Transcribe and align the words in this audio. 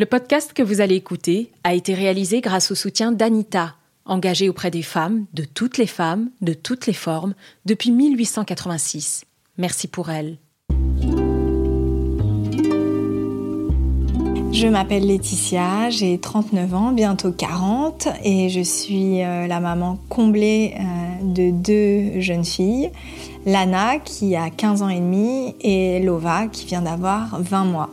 Le 0.00 0.06
podcast 0.06 0.52
que 0.52 0.62
vous 0.62 0.80
allez 0.80 0.94
écouter 0.94 1.50
a 1.64 1.74
été 1.74 1.92
réalisé 1.92 2.40
grâce 2.40 2.70
au 2.70 2.76
soutien 2.76 3.10
d'Anita, 3.10 3.74
engagée 4.04 4.48
auprès 4.48 4.70
des 4.70 4.82
femmes, 4.82 5.24
de 5.32 5.42
toutes 5.42 5.76
les 5.76 5.88
femmes, 5.88 6.30
de 6.40 6.52
toutes 6.52 6.86
les 6.86 6.92
formes, 6.92 7.34
depuis 7.64 7.90
1886. 7.90 9.24
Merci 9.56 9.88
pour 9.88 10.08
elle. 10.08 10.38
Je 14.52 14.68
m'appelle 14.68 15.04
Laetitia, 15.04 15.90
j'ai 15.90 16.16
39 16.20 16.74
ans, 16.74 16.92
bientôt 16.92 17.32
40, 17.32 18.06
et 18.22 18.50
je 18.50 18.60
suis 18.60 19.24
euh, 19.24 19.48
la 19.48 19.58
maman 19.58 19.98
comblée 20.08 20.76
euh, 20.78 21.24
de 21.24 21.50
deux 21.50 22.20
jeunes 22.20 22.44
filles, 22.44 22.92
Lana 23.46 23.98
qui 23.98 24.36
a 24.36 24.48
15 24.48 24.82
ans 24.82 24.88
et 24.90 25.00
demi 25.00 25.56
et 25.60 25.98
Lova 25.98 26.46
qui 26.46 26.66
vient 26.66 26.82
d'avoir 26.82 27.42
20 27.42 27.64
mois. 27.64 27.90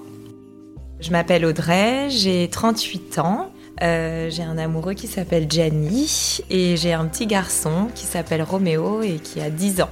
Je 0.99 1.11
m'appelle 1.11 1.45
Audrey, 1.45 2.09
j'ai 2.09 2.47
38 2.49 3.19
ans. 3.19 3.51
Euh, 3.83 4.29
j'ai 4.29 4.43
un 4.43 4.57
amoureux 4.57 4.93
qui 4.93 5.07
s'appelle 5.07 5.47
Gianni 5.49 6.39
et 6.49 6.77
j'ai 6.77 6.93
un 6.93 7.05
petit 7.05 7.27
garçon 7.27 7.89
qui 7.93 8.05
s'appelle 8.05 8.41
Roméo 8.41 9.01
et 9.01 9.19
qui 9.19 9.41
a 9.41 9.49
10 9.49 9.81
ans. 9.81 9.89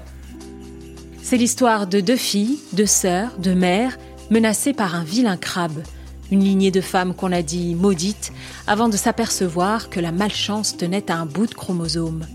C'est 1.22 1.36
l'histoire 1.36 1.88
de 1.88 2.00
deux 2.00 2.16
filles, 2.16 2.60
de 2.72 2.86
sœurs, 2.86 3.38
de 3.38 3.54
mères 3.54 3.98
menacées 4.32 4.74
par 4.74 4.96
un 4.96 5.04
vilain 5.04 5.36
crabe. 5.36 5.84
Une 6.32 6.44
lignée 6.44 6.72
de 6.72 6.82
femmes 6.82 7.14
qu'on 7.14 7.34
a 7.34 7.42
dit 7.42 7.76
maudites 7.76 8.32
avant 8.66 8.88
de 8.88 8.96
s'apercevoir 8.96 9.90
que 9.90 10.00
la 10.00 10.14
malchance 10.14 10.78
tenait 10.78 11.12
à 11.12 11.18
un 11.18 11.26
bout 11.26 11.48
de 11.48 11.54
chromosome. 11.54 12.26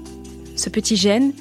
Ce 0.56 0.68
petit 0.68 0.96
gène, 0.96 1.32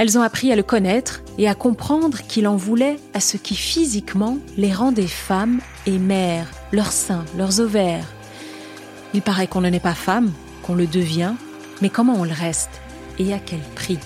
elles 0.00 0.16
ont 0.16 0.22
appris 0.22 0.50
à 0.50 0.56
le 0.56 0.62
connaître 0.62 1.20
et 1.36 1.46
à 1.46 1.54
comprendre 1.54 2.22
qu'il 2.22 2.48
en 2.48 2.56
voulait 2.56 2.96
à 3.12 3.20
ce 3.20 3.36
qui 3.36 3.54
physiquement 3.54 4.38
les 4.56 4.72
rendait 4.72 5.06
femmes 5.06 5.60
et 5.84 5.98
mères, 5.98 6.50
leurs 6.72 6.90
seins, 6.90 7.26
leurs 7.36 7.60
ovaires. 7.60 8.06
Il 9.12 9.20
paraît 9.20 9.46
qu'on 9.46 9.60
ne 9.60 9.68
n'est 9.68 9.78
pas 9.78 9.92
femme, 9.92 10.32
qu'on 10.62 10.74
le 10.74 10.86
devient, 10.86 11.34
mais 11.82 11.90
comment 11.90 12.14
on 12.14 12.24
le 12.24 12.32
reste 12.32 12.70
et 13.18 13.34
à 13.34 13.38
quel 13.38 13.58
prix? 13.74 13.98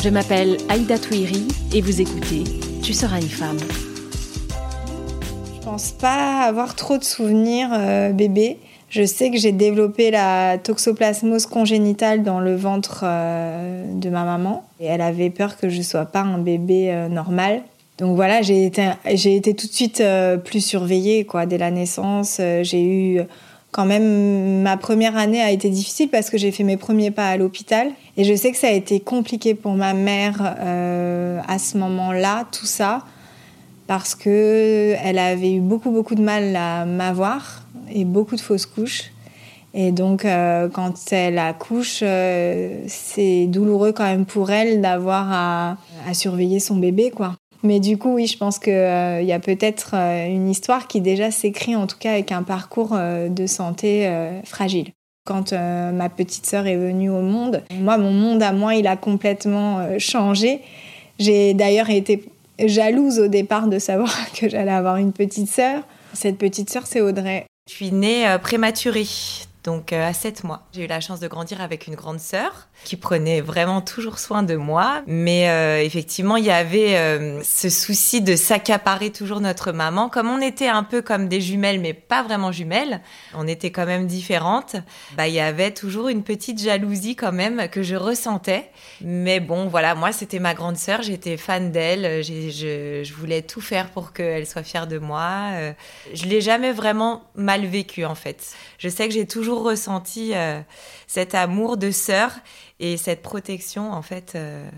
Je 0.00 0.10
m'appelle 0.10 0.58
Aïda 0.68 1.00
Touiri 1.00 1.48
et 1.74 1.80
vous 1.80 2.00
écoutez 2.00 2.44
Tu 2.84 2.92
seras 2.92 3.20
une 3.20 3.28
femme. 3.28 3.58
Je 5.56 5.64
pense 5.64 5.90
pas 5.90 6.42
avoir 6.42 6.76
trop 6.76 6.98
de 6.98 7.04
souvenirs 7.04 7.70
euh, 7.72 8.12
bébé. 8.12 8.58
Je 8.90 9.04
sais 9.04 9.30
que 9.30 9.36
j'ai 9.36 9.52
développé 9.52 10.10
la 10.10 10.56
toxoplasmose 10.56 11.44
congénitale 11.44 12.22
dans 12.22 12.40
le 12.40 12.56
ventre 12.56 13.02
euh, 13.04 13.84
de 13.92 14.08
ma 14.08 14.24
maman. 14.24 14.64
Et 14.80 14.86
elle 14.86 15.02
avait 15.02 15.28
peur 15.28 15.58
que 15.58 15.68
je 15.68 15.78
ne 15.78 15.82
sois 15.82 16.06
pas 16.06 16.20
un 16.20 16.38
bébé 16.38 16.90
euh, 16.90 17.08
normal. 17.08 17.62
Donc 17.98 18.16
voilà, 18.16 18.40
j'ai 18.40 18.64
été, 18.64 18.88
j'ai 19.12 19.36
été 19.36 19.54
tout 19.54 19.66
de 19.66 19.72
suite 19.72 20.00
euh, 20.00 20.38
plus 20.38 20.64
surveillée 20.64 21.24
quoi, 21.24 21.44
dès 21.44 21.58
la 21.58 21.70
naissance. 21.70 22.40
j'ai 22.62 22.82
eu 22.82 23.20
quand 23.72 23.84
même 23.84 24.62
ma 24.62 24.78
première 24.78 25.16
année 25.18 25.42
a 25.42 25.50
été 25.50 25.68
difficile 25.68 26.08
parce 26.08 26.30
que 26.30 26.38
j'ai 26.38 26.52
fait 26.52 26.64
mes 26.64 26.78
premiers 26.78 27.10
pas 27.10 27.28
à 27.28 27.36
l'hôpital 27.36 27.88
et 28.16 28.24
je 28.24 28.34
sais 28.34 28.52
que 28.52 28.56
ça 28.56 28.68
a 28.68 28.72
été 28.72 29.00
compliqué 29.00 29.54
pour 29.54 29.72
ma 29.72 29.94
mère 29.94 30.40
à 30.40 31.58
ce 31.58 31.76
moment-là, 31.76 32.46
tout 32.52 32.66
ça, 32.66 33.04
parce 33.88 34.14
que 34.14 34.94
elle 35.04 35.18
avait 35.18 35.54
eu 35.54 35.60
beaucoup 35.60 35.90
beaucoup 35.90 36.14
de 36.14 36.22
mal 36.22 36.54
à 36.56 36.86
m'avoir 36.86 37.64
et 37.92 38.04
beaucoup 38.04 38.36
de 38.36 38.40
fausses 38.40 38.66
couches. 38.66 39.10
Et 39.74 39.92
donc, 39.92 40.24
euh, 40.24 40.68
quand 40.68 40.94
elle 41.12 41.38
accouche, 41.38 42.00
euh, 42.02 42.82
c'est 42.86 43.46
douloureux 43.46 43.92
quand 43.92 44.04
même 44.04 44.24
pour 44.24 44.50
elle 44.50 44.80
d'avoir 44.80 45.28
à, 45.30 45.76
surveiller 46.14 46.58
son 46.58 46.76
bébé, 46.76 47.10
quoi. 47.10 47.34
Mais 47.62 47.80
du 47.80 47.98
coup, 47.98 48.14
oui, 48.14 48.26
je 48.26 48.38
pense 48.38 48.58
qu'il 48.58 48.72
euh, 48.72 49.20
y 49.20 49.32
a 49.32 49.40
peut-être 49.40 49.94
une 49.94 50.48
histoire 50.48 50.86
qui 50.86 51.00
déjà 51.00 51.30
s'écrit, 51.30 51.76
en 51.76 51.86
tout 51.86 51.98
cas 51.98 52.12
avec 52.12 52.32
un 52.32 52.42
parcours 52.42 52.96
de 52.96 53.46
santé 53.46 54.10
fragile. 54.44 54.92
Quand 55.26 55.52
ma 55.52 56.08
petite 56.08 56.46
sœur 56.46 56.66
est 56.66 56.76
venue 56.76 57.10
au 57.10 57.20
monde, 57.20 57.62
moi, 57.78 57.98
mon 57.98 58.12
monde 58.12 58.42
à 58.42 58.52
moi, 58.52 58.76
il 58.76 58.86
a 58.86 58.96
complètement 58.96 59.98
changé. 59.98 60.60
J'ai 61.18 61.52
d'ailleurs 61.52 61.90
été 61.90 62.24
jalouse 62.64 63.18
au 63.18 63.28
départ 63.28 63.66
de 63.66 63.78
savoir 63.78 64.14
que 64.34 64.48
j'allais 64.48 64.70
avoir 64.70 64.96
une 64.96 65.12
petite 65.12 65.48
sœur. 65.48 65.82
Cette 66.14 66.38
petite 66.38 66.70
sœur, 66.70 66.86
c'est 66.86 67.00
Audrey. 67.00 67.44
Je 67.68 67.74
suis 67.74 67.92
née 67.92 68.26
euh, 68.26 68.38
prématurée, 68.38 69.06
donc 69.64 69.92
euh, 69.92 70.08
à 70.08 70.12
7 70.12 70.44
mois. 70.44 70.66
J'ai 70.72 70.84
eu 70.84 70.86
la 70.86 71.00
chance 71.00 71.20
de 71.20 71.28
grandir 71.28 71.60
avec 71.60 71.86
une 71.86 71.94
grande 71.94 72.20
sœur 72.20 72.68
qui 72.84 72.96
prenait 72.96 73.40
vraiment 73.40 73.80
toujours 73.80 74.18
soin 74.18 74.42
de 74.42 74.54
moi. 74.54 75.02
Mais 75.06 75.50
euh, 75.50 75.82
effectivement, 75.82 76.36
il 76.36 76.44
y 76.44 76.50
avait 76.50 76.96
euh, 76.96 77.42
ce 77.42 77.68
souci 77.68 78.20
de 78.20 78.36
s'accaparer 78.36 79.10
toujours 79.10 79.40
notre 79.40 79.72
maman. 79.72 80.08
Comme 80.08 80.28
on 80.28 80.40
était 80.40 80.68
un 80.68 80.84
peu 80.84 81.02
comme 81.02 81.28
des 81.28 81.40
jumelles, 81.40 81.80
mais 81.80 81.92
pas 81.92 82.22
vraiment 82.22 82.52
jumelles, 82.52 83.00
on 83.34 83.48
était 83.48 83.70
quand 83.70 83.86
même 83.86 84.06
différentes. 84.06 84.76
Bah, 85.16 85.26
il 85.26 85.34
y 85.34 85.40
avait 85.40 85.72
toujours 85.72 86.08
une 86.08 86.22
petite 86.22 86.62
jalousie 86.62 87.16
quand 87.16 87.32
même 87.32 87.68
que 87.68 87.82
je 87.82 87.96
ressentais. 87.96 88.70
Mais 89.00 89.40
bon, 89.40 89.66
voilà, 89.66 89.94
moi, 89.94 90.12
c'était 90.12 90.38
ma 90.38 90.54
grande 90.54 90.76
sœur. 90.76 91.02
J'étais 91.02 91.36
fan 91.36 91.72
d'elle. 91.72 92.22
Je, 92.22 93.02
je, 93.04 93.14
voulais 93.14 93.42
tout 93.42 93.60
faire 93.60 93.90
pour 93.90 94.12
qu'elle 94.12 94.46
soit 94.46 94.62
fière 94.62 94.86
de 94.86 94.98
moi. 94.98 95.50
Je 96.14 96.26
l'ai 96.26 96.40
jamais 96.40 96.72
vraiment 96.72 97.24
mal 97.34 97.66
vécu, 97.66 98.04
en 98.04 98.14
fait. 98.14 98.52
Je 98.78 98.88
sais 98.88 99.08
que 99.08 99.14
j'ai 99.14 99.26
toujours 99.26 99.47
ressenti 99.56 100.32
cet 101.06 101.34
amour 101.34 101.76
de 101.76 101.90
sœur 101.90 102.32
et 102.80 102.96
cette 102.96 103.22
protection, 103.22 103.92
en 103.92 104.02
fait, 104.02 104.32
euh, 104.34 104.68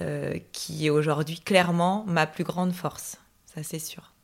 euh, 0.00 0.34
qui 0.52 0.86
est 0.86 0.90
aujourd'hui 0.90 1.40
clairement 1.40 2.04
ma 2.06 2.26
plus 2.26 2.44
grande 2.44 2.72
force. 2.72 3.16
Ça, 3.54 3.62
c'est 3.62 3.78
sûr. 3.78 4.14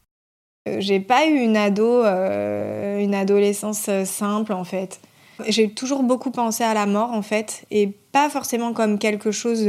Euh, 0.69 0.77
j'ai 0.79 1.01
pas 1.01 1.27
eu 1.27 1.37
une 1.37 1.57
ado, 1.57 2.03
une 2.05 3.15
adolescence 3.15 3.91
simple, 4.05 4.53
en 4.53 4.65
fait. 4.65 5.01
J'ai 5.49 5.71
toujours 5.71 6.03
beaucoup 6.03 6.31
pensé 6.31 6.65
à 6.65 6.75
la 6.75 6.87
mort, 6.87 7.11
en 7.11 7.23
fait, 7.23 7.67
et 7.71 7.89
pas 7.89 8.31
forcément 8.31 8.73
comme 8.73 8.99
quelque 8.99 9.31
chose 9.31 9.69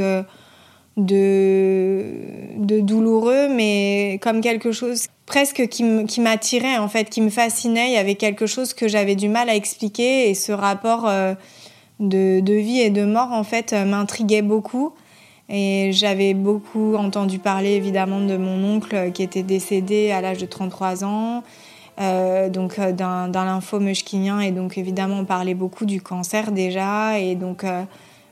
de, 0.97 2.03
de 2.57 2.79
douloureux, 2.79 3.49
mais 3.49 4.19
comme 4.21 4.41
quelque 4.41 4.71
chose 4.71 5.07
presque 5.25 5.67
qui 5.67 6.21
m'attirait, 6.21 6.77
en 6.77 6.87
fait, 6.87 7.09
qui 7.09 7.21
me 7.21 7.29
fascinait. 7.29 7.87
Il 7.87 7.93
y 7.93 7.97
avait 7.97 8.15
quelque 8.15 8.45
chose 8.45 8.73
que 8.73 8.87
j'avais 8.87 9.15
du 9.15 9.27
mal 9.27 9.49
à 9.49 9.55
expliquer, 9.55 10.29
et 10.29 10.35
ce 10.35 10.51
rapport 10.51 11.09
de, 11.99 12.53
vie 12.53 12.79
et 12.79 12.89
de 12.89 13.05
mort, 13.05 13.31
en 13.31 13.43
fait, 13.43 13.73
euh, 13.73 13.85
m'intriguait 13.85 14.41
beaucoup. 14.41 14.93
Et 15.47 15.91
j'avais 15.93 16.33
beaucoup 16.33 16.95
entendu 16.95 17.37
parler 17.37 17.73
évidemment 17.73 18.19
de 18.19 18.35
mon 18.35 18.63
oncle 18.63 19.11
qui 19.11 19.21
était 19.21 19.43
décédé 19.43 20.09
à 20.09 20.19
l'âge 20.19 20.39
de 20.39 20.47
33 20.47 21.03
ans, 21.03 21.43
euh, 22.01 22.49
donc 22.49 22.79
euh, 22.79 22.91
d'un 22.91 23.29
lymphome. 23.31 23.87
Et 23.87 24.51
donc 24.51 24.79
évidemment, 24.79 25.19
on 25.19 25.25
parlait 25.25 25.53
beaucoup 25.53 25.85
du 25.85 26.01
cancer 26.01 26.51
déjà. 26.51 27.19
Et 27.19 27.35
donc 27.35 27.63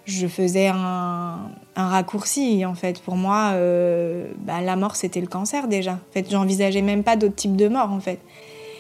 je 0.06 0.28
faisais 0.28 0.68
un, 0.68 1.52
raccourci 1.76 2.66
en 2.66 2.76
fait. 2.76 3.02
Pour 3.02 3.16
moi, 3.16 3.54
bah, 4.40 4.62
la 4.62 4.76
mort 4.76 4.96
c'était 4.96 5.22
le 5.22 5.28
cancer 5.28 5.68
déjà. 5.68 5.94
En 5.94 6.14
fait, 6.14 6.30
j'envisageais 6.30 6.82
même 6.82 7.04
pas 7.04 7.16
d'autres 7.16 7.36
types 7.36 7.56
de 7.56 7.68
mort 7.68 7.92
en 7.92 8.00
fait 8.00 8.20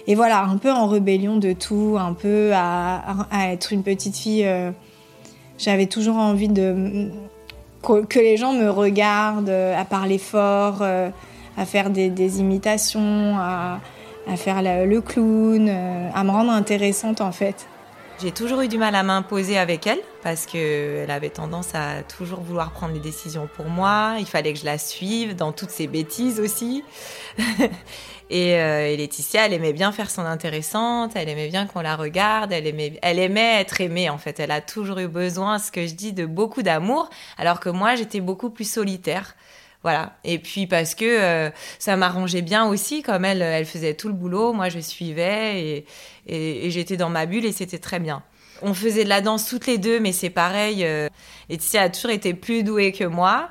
et 0.08 0.16
voilà, 0.16 0.44
un 0.44 0.58
peu 0.58 0.72
en 0.72 0.88
rébellion 0.88 1.38
de 1.38 1.54
tout, 1.54 1.96
un 2.00 2.14
peu 2.14 2.52
à, 2.54 3.52
être 3.52 3.72
une 3.72 3.84
petite 3.84 4.18
fille. 4.18 4.46
Euh, 4.46 4.72
j'avais 5.58 5.86
toujours 5.86 6.18
envie 6.18 6.50
de 6.50 7.10
que, 7.82 8.20
les 8.20 8.38
gens 8.38 8.54
me 8.54 8.70
regardent, 8.70 9.50
euh, 9.50 9.80
à 9.80 9.86
parler 9.86 10.18
fort, 10.18 10.80
euh, 10.82 11.10
à 11.58 11.66
faire 11.66 11.90
des, 11.90 12.40
imitations, 12.40 13.38
à, 13.38 13.80
faire 14.36 14.62
le 14.62 15.02
clown, 15.02 15.70
à 15.70 16.24
me 16.24 16.32
rendre 16.32 16.52
intéressante 16.52 17.22
en 17.22 17.32
fait. 17.32 17.68
J'ai 18.24 18.32
toujours 18.32 18.62
eu 18.62 18.70
du 18.70 18.78
mal 18.78 18.96
à 18.96 19.04
m'imposer 19.04 19.58
avec 19.58 19.86
elle 19.86 20.00
parce 20.22 20.46
qu'elle 20.46 21.12
avait 21.12 21.30
tendance 21.30 21.76
à 21.76 22.04
toujours 22.04 22.40
vouloir 22.40 22.72
prendre 22.72 22.94
les 22.94 23.02
décisions 23.02 23.50
pour 23.54 23.66
moi. 23.66 24.16
Il 24.18 24.26
fallait 24.26 24.54
que 24.54 24.60
je 24.60 24.64
la 24.64 24.78
suive 24.78 25.36
dans 25.36 25.52
toutes 25.52 25.72
ses 25.72 25.88
bêtises 25.88 26.40
aussi. 26.40 26.86
Euh, 28.32 28.88
et, 28.88 28.98
Laetitia, 28.98 29.46
elle 29.46 29.54
aimait 29.54 29.74
bien 29.74 29.92
faire 29.92 30.10
son 30.10 30.24
intéressante, 30.24 31.12
elle 31.14 31.30
aimait 31.30 31.50
bien 31.50 31.68
qu'on 31.68 31.82
la 31.82 31.96
regarde, 31.96 32.52
elle 32.52 32.66
aimait, 32.66 32.98
elle 33.04 33.20
aimait 33.20 33.62
être 33.62 33.80
aimée 33.80 34.10
en 34.10 34.18
fait. 34.18 34.40
Elle 34.40 34.50
a 34.50 34.62
toujours 34.62 34.98
eu 34.98 35.08
besoin, 35.08 35.60
ce 35.60 35.72
que 35.72 35.86
je 35.86 35.94
dis, 35.94 36.14
de 36.14 36.26
beaucoup 36.26 36.64
d'amour, 36.64 37.12
alors 37.38 37.60
que 37.60 37.70
moi, 37.70 37.96
j'étais 37.96 38.22
beaucoup 38.22 38.50
plus 38.50 38.68
solitaire. 38.68 39.36
Voilà. 39.84 40.14
Et 40.24 40.40
puis 40.40 40.66
parce 40.66 40.96
que 40.96 41.06
euh, 41.06 41.50
ça 41.78 41.96
m'arrangeait 41.98 42.42
bien 42.42 42.66
aussi, 42.66 43.04
comme 43.04 43.26
elle, 43.26 43.42
elle 43.42 43.66
faisait 43.66 43.94
tout 43.94 44.08
le 44.08 44.14
boulot, 44.14 44.54
moi 44.54 44.70
je 44.70 44.80
suivais 44.80 45.86
et, 46.28 46.70
j'étais 46.72 46.96
dans 46.98 47.10
ma 47.10 47.26
bulle 47.26 47.46
et 47.46 47.52
c'était 47.52 47.80
très 47.80 48.00
bien. 48.00 48.24
On 48.62 48.74
faisait 48.74 49.04
de 49.04 49.10
la 49.10 49.20
danse 49.20 49.46
toutes 49.46 49.68
les 49.68 49.78
deux, 49.78 50.00
mais 50.00 50.14
c'est 50.14 50.30
pareil. 50.30 50.86
Euh, 50.86 51.10
Laetitia 51.50 51.82
a 51.84 51.90
toujours 51.90 52.12
été 52.12 52.34
plus 52.34 52.64
douée 52.64 52.94
que 52.94 53.04
moi. 53.04 53.50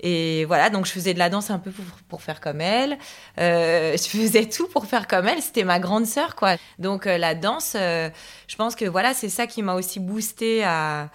Et 0.00 0.44
voilà, 0.44 0.70
donc 0.70 0.86
je 0.86 0.92
faisais 0.92 1.12
de 1.12 1.18
la 1.18 1.28
danse 1.28 1.50
un 1.50 1.58
peu 1.58 1.72
pour, 2.08 2.22
faire 2.22 2.40
comme 2.40 2.60
elle. 2.60 2.98
Euh, 3.38 3.96
je 3.96 4.08
faisais 4.08 4.46
tout 4.46 4.68
pour 4.68 4.86
faire 4.86 5.06
comme 5.06 5.26
elle. 5.26 5.42
C'était 5.42 5.64
ma 5.64 5.80
grande 5.80 6.06
sœur, 6.06 6.36
quoi. 6.36 6.56
Donc 6.78 7.06
euh, 7.06 7.18
la 7.18 7.34
danse, 7.34 7.74
euh, 7.76 8.08
je 8.46 8.56
pense 8.56 8.76
que 8.76 8.84
voilà, 8.84 9.14
c'est 9.14 9.28
ça 9.28 9.46
qui 9.46 9.62
m'a 9.62 9.74
aussi 9.74 9.98
boosté 9.98 10.64
à, 10.64 11.10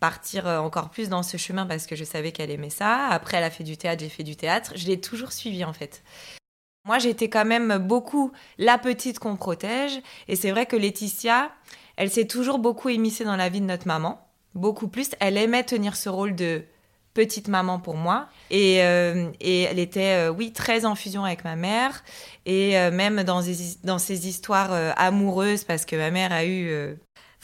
partir 0.00 0.46
encore 0.46 0.90
plus 0.90 1.08
dans 1.08 1.22
ce 1.22 1.36
chemin 1.36 1.66
parce 1.66 1.86
que 1.86 1.96
je 1.96 2.04
savais 2.04 2.32
qu'elle 2.32 2.50
aimait 2.50 2.70
ça. 2.70 3.06
Après, 3.08 3.38
elle 3.38 3.44
a 3.44 3.50
fait 3.50 3.64
du 3.64 3.76
théâtre, 3.76 4.02
j'ai 4.02 4.08
fait 4.08 4.24
du 4.24 4.36
théâtre. 4.36 4.72
Je 4.76 4.86
l'ai 4.86 5.00
toujours 5.00 5.32
suivi 5.32 5.64
en 5.64 5.72
fait. 5.72 6.02
Moi, 6.86 7.00
j'étais 7.00 7.28
quand 7.28 7.44
même 7.44 7.78
beaucoup 7.78 8.30
la 8.58 8.78
petite 8.78 9.18
qu'on 9.18 9.36
protège. 9.36 10.00
Et 10.28 10.36
c'est 10.36 10.52
vrai 10.52 10.66
que 10.66 10.76
Laetitia, 10.76 11.50
elle 11.96 12.10
s'est 12.10 12.26
toujours 12.26 12.60
beaucoup 12.60 12.88
émissée 12.88 13.24
dans 13.24 13.34
la 13.34 13.48
vie 13.48 13.60
de 13.60 13.66
notre 13.66 13.88
maman. 13.88 14.24
Beaucoup 14.54 14.86
plus. 14.86 15.10
Elle 15.18 15.36
aimait 15.36 15.64
tenir 15.64 15.96
ce 15.96 16.08
rôle 16.08 16.36
de 16.36 16.62
petite 17.12 17.48
maman 17.48 17.80
pour 17.80 17.96
moi. 17.96 18.28
Et, 18.50 18.84
euh, 18.84 19.30
et 19.40 19.62
elle 19.62 19.80
était, 19.80 20.28
euh, 20.28 20.30
oui, 20.30 20.52
très 20.52 20.84
en 20.84 20.94
fusion 20.94 21.24
avec 21.24 21.42
ma 21.42 21.56
mère. 21.56 22.04
Et 22.44 22.78
euh, 22.78 22.92
même 22.92 23.24
dans, 23.24 23.42
dans 23.82 23.98
ces 23.98 24.28
histoires 24.28 24.70
amoureuses, 24.96 25.64
parce 25.64 25.86
que 25.86 25.96
ma 25.96 26.12
mère 26.12 26.32
a 26.32 26.44
eu 26.44 26.96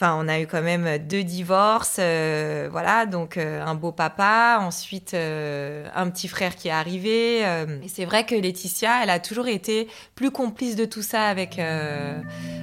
On 0.03 0.27
a 0.27 0.41
eu 0.41 0.47
quand 0.47 0.63
même 0.63 0.99
deux 0.99 1.23
divorces, 1.23 1.97
euh, 2.01 2.69
voilà, 2.71 3.07
donc 3.07 3.37
euh, 3.37 3.65
un 3.65 3.77
beau 3.77 3.93
papa, 3.93 4.59
ensuite 4.61 5.15
euh, 5.15 5.87
un 5.95 6.11
petit 6.11 6.27
frère 6.27 6.57
qui 6.57 6.69
est 6.69 6.73
arrivé. 6.73 7.43
c'est 7.87 8.05
vrai 8.05 8.25
que 8.25 8.35
Laetitia, 8.35 9.03
elle 9.03 9.11
a 9.11 9.21
toujours 9.21 9.47
été 9.47 9.89
plus 10.15 10.31
complice 10.31 10.75
de 10.75 10.85
tout 10.85 11.03
ça 11.03 11.27
avec, 11.27 11.61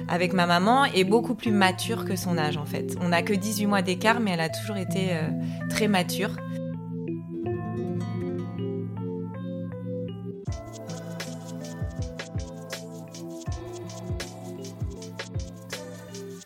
avec 0.08 0.32
ma 0.32 0.46
maman 0.46 0.84
et 0.84 1.04
beaucoup 1.04 1.34
plus 1.34 1.52
mature 1.52 2.04
que 2.04 2.16
son 2.16 2.36
âge 2.36 2.56
en 2.56 2.66
fait. 2.66 2.96
On 3.00 3.08
n'a 3.08 3.22
que 3.22 3.32
18 3.32 3.66
mois 3.66 3.82
d'écart, 3.82 4.20
mais 4.20 4.32
elle 4.32 4.40
a 4.40 4.48
toujours 4.48 4.76
été 4.76 5.10
très 5.70 5.88
mature. 5.88 6.36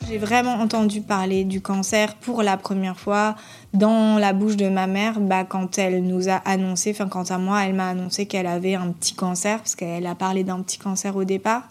J'ai 0.06 0.18
vraiment 0.18 0.54
entendu 0.54 1.00
parler 1.00 1.44
du 1.44 1.62
cancer 1.62 2.14
pour 2.16 2.42
la 2.42 2.58
première 2.58 2.98
fois 2.98 3.36
dans 3.72 4.18
la 4.18 4.34
bouche 4.34 4.56
de 4.56 4.68
ma 4.68 4.86
mère 4.86 5.18
bah, 5.18 5.44
quand 5.44 5.78
elle 5.78 6.04
nous 6.04 6.28
a 6.28 6.34
annoncé, 6.44 6.90
enfin 6.90 7.08
quant 7.08 7.22
à 7.22 7.38
moi, 7.38 7.64
elle 7.64 7.74
m'a 7.74 7.88
annoncé 7.88 8.26
qu'elle 8.26 8.46
avait 8.46 8.74
un 8.74 8.90
petit 8.90 9.14
cancer, 9.14 9.58
parce 9.58 9.74
qu'elle 9.74 10.06
a 10.06 10.14
parlé 10.14 10.44
d'un 10.44 10.60
petit 10.60 10.78
cancer 10.78 11.16
au 11.16 11.24
départ. 11.24 11.62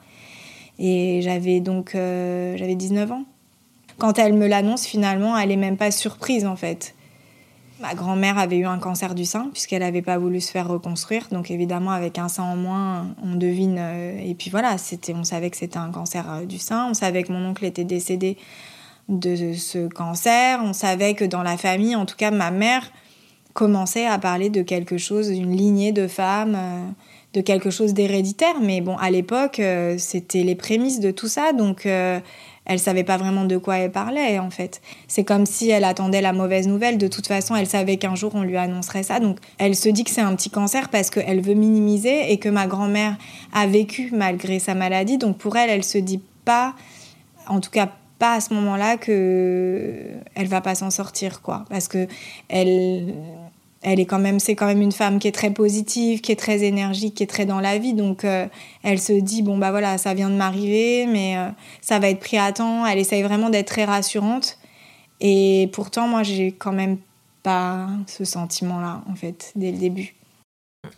Et 0.80 1.22
j'avais 1.22 1.60
donc 1.60 1.94
euh, 1.94 2.58
j'avais 2.58 2.74
19 2.74 3.12
ans. 3.12 3.24
Quand 4.00 4.18
elle 4.18 4.34
me 4.34 4.48
l'annonce, 4.48 4.86
finalement, 4.88 5.38
elle 5.38 5.52
est 5.52 5.58
même 5.58 5.78
pas 5.78 5.92
surprise 5.92 6.48
en 6.48 6.56
fait. 6.56 6.96
Ma 7.84 7.96
grand-mère 7.96 8.38
avait 8.38 8.60
eu 8.60 8.66
un 8.66 8.80
cancer 8.80 9.14
du 9.14 9.26
sein 9.26 9.50
puisqu'elle 9.52 9.82
n'avait 9.82 10.02
pas 10.02 10.18
voulu 10.18 10.40
se 10.40 10.52
faire 10.52 10.70
reconstruire. 10.70 11.28
Donc 11.34 11.52
évidemment, 11.52 11.92
avec 11.92 12.18
un 12.18 12.30
sein 12.30 12.44
en 12.44 12.56
moins, 12.56 13.14
on 13.22 13.36
devine. 13.36 13.76
Euh, 13.78 14.18
et 14.24 14.36
puis 14.36 14.50
voilà, 14.50 14.78
c'était, 14.78 15.14
on 15.14 15.26
savait 15.26 15.50
que 15.50 15.58
c'était 15.58 15.80
un 15.80 15.92
cancer 15.92 16.32
euh, 16.32 16.46
du 16.46 16.60
sein. 16.60 16.88
On 16.90 16.94
savait 16.94 17.24
que 17.24 17.34
mon 17.34 17.46
oncle 17.46 17.66
était 17.66 17.84
décédé 17.84 18.38
de 19.10 19.52
ce 19.52 19.90
cancer. 19.90 20.62
On 20.64 20.72
savait 20.72 21.14
que 21.14 21.26
dans 21.26 21.44
la 21.44 21.58
famille, 21.58 21.98
en 21.98 22.06
tout 22.06 22.16
cas, 22.16 22.32
ma 22.32 22.52
mère 22.52 22.90
commençait 23.52 24.06
à 24.08 24.18
parler 24.18 24.50
de 24.50 24.62
quelque 24.62 24.98
chose, 24.98 25.30
d'une 25.30 25.54
lignée 25.54 25.92
de 25.92 26.08
femmes, 26.08 26.56
euh, 26.56 26.88
de 27.34 27.42
quelque 27.42 27.70
chose 27.70 27.94
d'héréditaire. 27.94 28.56
Mais 28.62 28.82
bon, 28.82 28.98
à 28.98 29.10
l'époque, 29.12 29.62
c'était 29.98 30.44
les 30.44 30.56
prémices 30.56 31.00
de 31.00 31.12
tout 31.12 31.28
ça. 31.28 31.54
Donc 31.54 31.88
elle 32.66 32.80
savait 32.80 33.04
pas 33.04 33.18
vraiment 33.18 33.44
de 33.44 33.58
quoi 33.58 33.78
elle 33.78 33.92
parlait 33.92 34.40
en 34.40 34.50
fait. 34.50 34.82
C'est 35.08 35.26
comme 35.26 35.46
si 35.46 35.70
elle 35.70 35.84
attendait 35.84 36.22
la 36.22 36.32
mauvaise 36.32 36.68
nouvelle. 36.68 36.98
De 36.98 37.08
toute 37.08 37.28
façon, 37.28 37.56
elle 37.56 37.68
savait 37.68 37.98
qu'un 37.98 38.16
jour 38.16 38.32
on 38.36 38.44
lui 38.44 38.56
annoncerait 38.56 39.04
ça. 39.04 39.20
Donc 39.20 39.40
elle 39.58 39.76
se 39.76 39.90
dit 39.90 40.04
que 40.04 40.12
c'est 40.12 40.22
un 40.22 40.36
petit 40.36 40.50
cancer 40.50 40.90
parce 40.90 41.10
qu'elle 41.10 41.42
veut 41.42 41.56
minimiser 41.56 42.32
et 42.32 42.38
que 42.38 42.50
ma 42.50 42.68
grand-mère 42.68 43.18
a 43.52 43.68
vécu 43.68 44.12
malgré 44.14 44.60
sa 44.60 44.76
maladie. 44.76 45.18
Donc 45.18 45.38
pour 45.38 45.58
elle, 45.58 45.70
elle 45.70 45.84
se 45.84 45.98
dit 45.98 46.22
pas, 46.46 46.74
en 47.48 47.60
tout 47.60 47.72
cas 47.72 47.90
pas 48.20 48.36
à 48.36 48.40
ce 48.40 48.54
moment-là 48.54 48.96
que 48.96 50.02
elle 50.36 50.48
va 50.48 50.62
pas 50.62 50.76
s'en 50.76 50.92
sortir 50.92 51.42
quoi, 51.42 51.66
parce 51.70 51.90
que 51.90 52.08
elle 52.48 53.14
elle 53.84 54.00
est 54.00 54.06
quand 54.06 54.20
même, 54.20 54.40
c'est 54.40 54.56
quand 54.56 54.66
même 54.66 54.82
une 54.82 54.92
femme 54.92 55.20
qui 55.20 55.28
est 55.28 55.34
très 55.34 55.52
positive, 55.52 56.22
qui 56.22 56.32
est 56.32 56.38
très 56.38 56.64
énergique, 56.64 57.16
qui 57.16 57.24
est 57.24 57.28
très 57.28 57.46
dans 57.46 57.60
la 57.60 57.78
vie. 57.78 57.94
Donc, 57.94 58.26
euh, 58.26 58.48
elle 58.84 59.00
se 59.00 59.14
dit 59.14 59.42
bon 59.42 59.58
bah 59.58 59.72
voilà, 59.72 59.98
ça 59.98 60.14
vient 60.14 60.30
de 60.30 60.36
m'arriver, 60.36 61.06
mais 61.06 61.38
euh, 61.38 61.50
ça 61.82 62.00
va 62.00 62.10
être 62.10 62.20
pris 62.20 62.38
à 62.38 62.52
temps. 62.52 62.86
Elle 62.86 63.00
essaye 63.00 63.24
vraiment 63.24 63.50
d'être 63.50 63.68
très 63.68 63.86
rassurante. 63.86 64.58
Et 65.22 65.70
pourtant, 65.74 66.08
moi, 66.08 66.24
j'ai 66.24 66.52
quand 66.52 66.74
même 66.74 66.98
pas 67.44 67.88
ce 68.08 68.26
sentiment-là 68.26 69.04
en 69.10 69.16
fait 69.16 69.52
dès 69.56 69.72
le 69.72 69.78
début. 69.78 70.16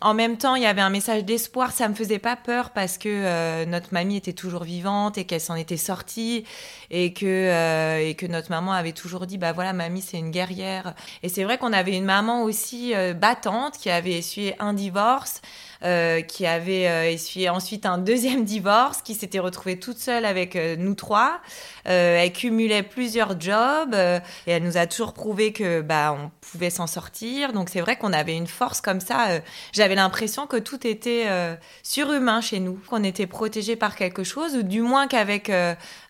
En 0.00 0.12
même 0.12 0.36
temps, 0.36 0.56
il 0.56 0.62
y 0.62 0.66
avait 0.66 0.82
un 0.82 0.90
message 0.90 1.24
d'espoir. 1.24 1.72
Ça 1.72 1.88
me 1.88 1.94
faisait 1.94 2.18
pas 2.18 2.36
peur 2.36 2.70
parce 2.70 2.98
que 2.98 3.08
euh, 3.08 3.64
notre 3.64 3.92
mamie 3.92 4.16
était 4.16 4.34
toujours 4.34 4.64
vivante 4.64 5.16
et 5.16 5.24
qu'elle 5.24 5.40
s'en 5.40 5.54
était 5.54 5.78
sortie 5.78 6.44
et 6.90 7.12
que 7.12 7.24
euh, 7.26 7.98
et 7.98 8.14
que 8.14 8.26
notre 8.26 8.50
maman 8.50 8.72
avait 8.72 8.92
toujours 8.92 9.26
dit 9.26 9.38
bah 9.38 9.52
voilà, 9.52 9.72
mamie 9.72 10.02
c'est 10.02 10.18
une 10.18 10.30
guerrière. 10.30 10.94
Et 11.22 11.28
c'est 11.28 11.44
vrai 11.44 11.56
qu'on 11.56 11.72
avait 11.72 11.96
une 11.96 12.04
maman 12.04 12.42
aussi 12.42 12.94
euh, 12.94 13.14
battante 13.14 13.78
qui 13.78 13.88
avait 13.88 14.12
essuyé 14.12 14.54
un 14.60 14.74
divorce. 14.74 15.40
Euh, 15.84 16.22
qui 16.22 16.46
avait 16.46 16.88
euh, 16.88 17.10
essuyé 17.10 17.50
ensuite 17.50 17.84
un 17.84 17.98
deuxième 17.98 18.44
divorce, 18.46 19.02
qui 19.02 19.14
s'était 19.14 19.38
retrouvée 19.38 19.78
toute 19.78 19.98
seule 19.98 20.24
avec 20.24 20.56
euh, 20.56 20.74
nous 20.78 20.94
trois. 20.94 21.40
elle 21.84 22.32
cumulait 22.32 22.82
plusieurs 22.82 23.38
jobs 23.38 23.94
et 23.94 24.50
elle 24.50 24.62
nous 24.62 24.78
a 24.78 24.86
toujours 24.86 25.12
prouvé 25.12 25.52
que 25.52 25.82
bah 25.82 26.16
on 26.18 26.30
pouvait 26.40 26.70
s'en 26.70 26.86
sortir. 26.86 27.52
Donc 27.52 27.68
c'est 27.68 27.80
vrai 27.80 27.96
qu'on 27.96 28.12
avait 28.12 28.36
une 28.36 28.46
force 28.46 28.80
comme 28.80 29.00
ça. 29.00 29.40
J'avais 29.72 29.94
l'impression 29.94 30.46
que 30.46 30.56
tout 30.56 30.84
était 30.86 31.26
surhumain 31.84 32.40
chez 32.40 32.58
nous, 32.58 32.80
qu'on 32.88 33.04
était 33.04 33.26
protégé 33.26 33.76
par 33.76 33.94
quelque 33.94 34.24
chose, 34.24 34.56
ou 34.56 34.62
du 34.62 34.80
moins 34.80 35.06
qu'avec 35.06 35.52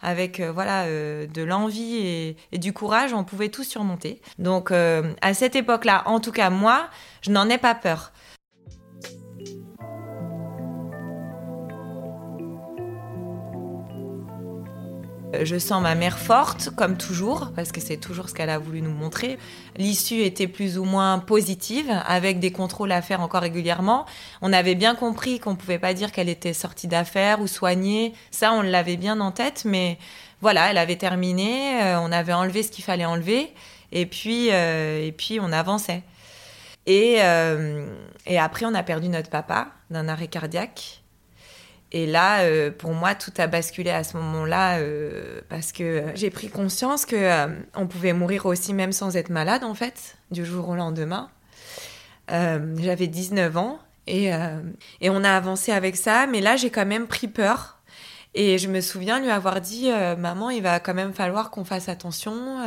avec 0.00 0.40
voilà 0.40 0.86
de 0.86 1.42
l'envie 1.42 1.96
et, 1.96 2.36
et, 2.52 2.58
du 2.58 2.72
courage, 2.72 3.12
on 3.12 3.24
pouvait 3.24 3.50
tout 3.50 3.64
surmonter. 3.64 4.22
Donc 4.38 4.70
à 4.70 5.34
cette 5.34 5.56
époque-là, 5.56 6.04
en 6.06 6.20
tout 6.20 6.32
cas 6.32 6.48
moi, 6.48 6.88
je 7.20 7.30
n'en 7.30 7.50
ai 7.50 7.58
pas 7.58 7.74
peur. 7.74 8.12
Je 15.44 15.58
sens 15.58 15.82
ma 15.82 15.94
mère 15.94 16.18
forte, 16.18 16.70
comme 16.76 16.96
toujours, 16.96 17.52
parce 17.54 17.72
que 17.72 17.80
c'est 17.80 17.96
toujours 17.96 18.28
ce 18.28 18.34
qu'elle 18.34 18.50
a 18.50 18.58
voulu 18.58 18.82
nous 18.82 18.90
montrer. 18.90 19.38
L'issue 19.76 20.22
était 20.22 20.46
plus 20.46 20.78
ou 20.78 20.84
moins 20.84 21.18
positive, 21.18 21.90
avec 22.06 22.38
des 22.40 22.52
contrôles 22.52 22.92
à 22.92 23.02
faire 23.02 23.20
encore 23.20 23.42
régulièrement. 23.42 24.06
On 24.42 24.52
avait 24.52 24.74
bien 24.74 24.94
compris 24.94 25.38
qu'on 25.38 25.52
ne 25.52 25.56
pouvait 25.56 25.78
pas 25.78 25.94
dire 25.94 26.12
qu'elle 26.12 26.28
était 26.28 26.52
sortie 26.52 26.88
d'affaires 26.88 27.40
ou 27.40 27.46
soignée. 27.46 28.14
Ça, 28.30 28.52
on 28.52 28.62
l'avait 28.62 28.96
bien 28.96 29.20
en 29.20 29.32
tête, 29.32 29.64
mais 29.64 29.98
voilà, 30.40 30.70
elle 30.70 30.78
avait 30.78 30.96
terminé, 30.96 31.82
euh, 31.82 32.00
on 32.00 32.12
avait 32.12 32.32
enlevé 32.32 32.62
ce 32.62 32.70
qu'il 32.70 32.84
fallait 32.84 33.04
enlever, 33.04 33.52
et 33.92 34.06
puis, 34.06 34.48
euh, 34.52 35.06
et 35.06 35.12
puis 35.12 35.38
on 35.40 35.52
avançait. 35.52 36.02
Et, 36.86 37.16
et 38.26 38.38
après, 38.38 38.64
on 38.64 38.72
a 38.72 38.82
perdu 38.84 39.08
notre 39.08 39.28
papa 39.28 39.68
d'un 39.90 40.06
arrêt 40.06 40.28
cardiaque. 40.28 41.02
Et 41.96 42.04
là, 42.04 42.40
euh, 42.40 42.70
pour 42.70 42.92
moi, 42.92 43.14
tout 43.14 43.32
a 43.38 43.46
basculé 43.46 43.88
à 43.88 44.04
ce 44.04 44.18
moment-là 44.18 44.80
euh, 44.80 45.40
parce 45.48 45.72
que 45.72 46.04
j'ai 46.14 46.28
pris 46.28 46.50
conscience 46.50 47.06
que 47.06 47.16
euh, 47.16 47.46
on 47.74 47.86
pouvait 47.86 48.12
mourir 48.12 48.44
aussi 48.44 48.74
même 48.74 48.92
sans 48.92 49.16
être 49.16 49.30
malade, 49.30 49.64
en 49.64 49.72
fait, 49.72 50.18
du 50.30 50.44
jour 50.44 50.68
au 50.68 50.74
lendemain. 50.74 51.30
J'avais 52.28 53.06
19 53.06 53.56
ans 53.56 53.78
et, 54.06 54.26
et 55.00 55.10
on 55.10 55.24
a 55.24 55.30
avancé 55.30 55.72
avec 55.72 55.96
ça, 55.96 56.26
mais 56.26 56.42
là, 56.42 56.56
j'ai 56.56 56.70
quand 56.70 56.84
même 56.84 57.06
pris 57.06 57.28
peur. 57.28 57.78
Et 58.34 58.58
je 58.58 58.68
me 58.68 58.82
souviens 58.82 59.18
lui 59.18 59.30
avoir 59.30 59.62
dit, 59.62 59.88
maman, 60.18 60.50
il 60.50 60.62
va 60.62 60.80
quand 60.80 60.92
même 60.92 61.14
falloir 61.14 61.50
qu'on 61.50 61.64
fasse 61.64 61.88
attention 61.88 62.58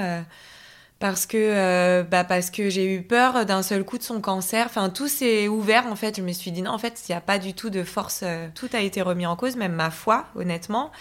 parce 1.00 1.25
que 1.25 1.38
euh, 1.38 2.03
bah 2.03 2.25
parce 2.25 2.50
que 2.51 2.70
j'ai 2.70 2.94
eu 2.94 3.01
peur 3.01 3.46
d'un 3.46 3.63
seul 3.63 3.84
coup 3.86 3.98
de 3.98 4.03
son 4.03 4.20
cancer. 4.22 4.65
Enfin, 4.65 4.89
tout 4.89 5.08
s'est 5.08 5.48
ouvert 5.48 5.88
en 5.88 5.96
fait. 5.96 6.18
Je 6.18 6.22
me 6.22 6.34
suis 6.34 6.51
dit 6.51 6.62
non, 6.62 6.72
en 6.72 6.77
fait, 6.77 7.01
il 7.08 7.12
n'y 7.13 7.15
a 7.15 7.22
pas 7.22 7.39
du 7.39 7.53
tout 7.53 7.70
de 7.70 7.84
force. 7.84 8.22
Euh, 8.24 8.50
tout 8.53 8.70
a 8.74 8.82
été 8.82 9.01
remis 9.01 9.25
en 9.25 9.36
cause, 9.38 9.56
même 9.56 9.74
ma 9.74 9.91
foi, 9.91 10.25
honnêtement. 10.36 10.91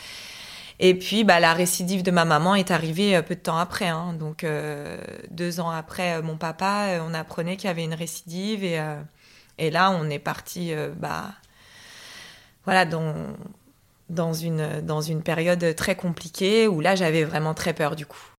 Et 0.81 0.95
puis, 0.95 1.25
bah, 1.25 1.41
la 1.41 1.55
récidive 1.55 2.05
de 2.05 2.13
ma 2.13 2.25
maman 2.25 2.55
est 2.55 2.71
arrivée 2.71 3.17
euh, 3.17 3.23
peu 3.23 3.35
de 3.35 3.41
temps 3.41 3.59
après. 3.59 3.89
Hein. 3.89 4.15
Donc, 4.15 4.47
deux 5.31 5.61
ans 5.61 5.71
après 5.71 6.23
mon 6.23 6.37
papa, 6.37 7.01
on 7.09 7.15
apprenait 7.15 7.57
qu'il 7.57 7.67
y 7.69 7.71
avait 7.71 7.85
une 7.85 7.95
récidive. 7.95 8.65
Et, 8.65 8.81
et 9.59 9.71
là, 9.71 9.91
on 9.91 10.09
est 10.11 10.21
parti, 10.21 10.73
bah, 10.97 11.33
voilà, 12.65 12.85
dans, 12.85 13.15
dans, 14.11 14.33
une, 14.33 14.81
dans 14.83 15.01
une 15.01 15.23
période 15.23 15.75
très 15.75 15.97
compliquée 15.97 16.69
où 16.69 16.81
là, 16.81 16.95
j'avais 16.95 17.25
vraiment 17.25 17.55
très 17.55 17.75
peur 17.75 17.97
du 17.97 18.07
coup. 18.07 18.38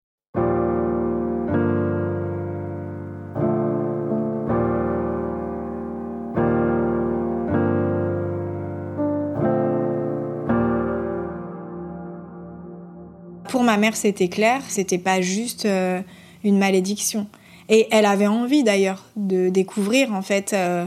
Ma 13.70 13.78
mère, 13.78 13.96
c'était 13.96 14.30
clair, 14.30 14.62
c'était 14.68 14.98
pas 14.98 15.22
juste 15.22 15.66
euh, 15.66 16.02
une 16.44 16.58
malédiction. 16.58 17.28
Et 17.70 17.88
elle 17.92 18.06
avait 18.06 18.28
envie 18.28 18.64
d'ailleurs 18.64 19.06
de 19.16 19.50
découvrir 19.50 20.12
en 20.12 20.24
fait 20.24 20.54
euh, 20.54 20.86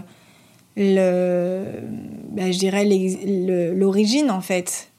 le, 0.76 1.62
ben, 2.30 2.52
je 2.52 2.58
dirais 2.58 2.84
l'origine 3.74 4.32
en 4.32 4.40
fait 4.40 4.90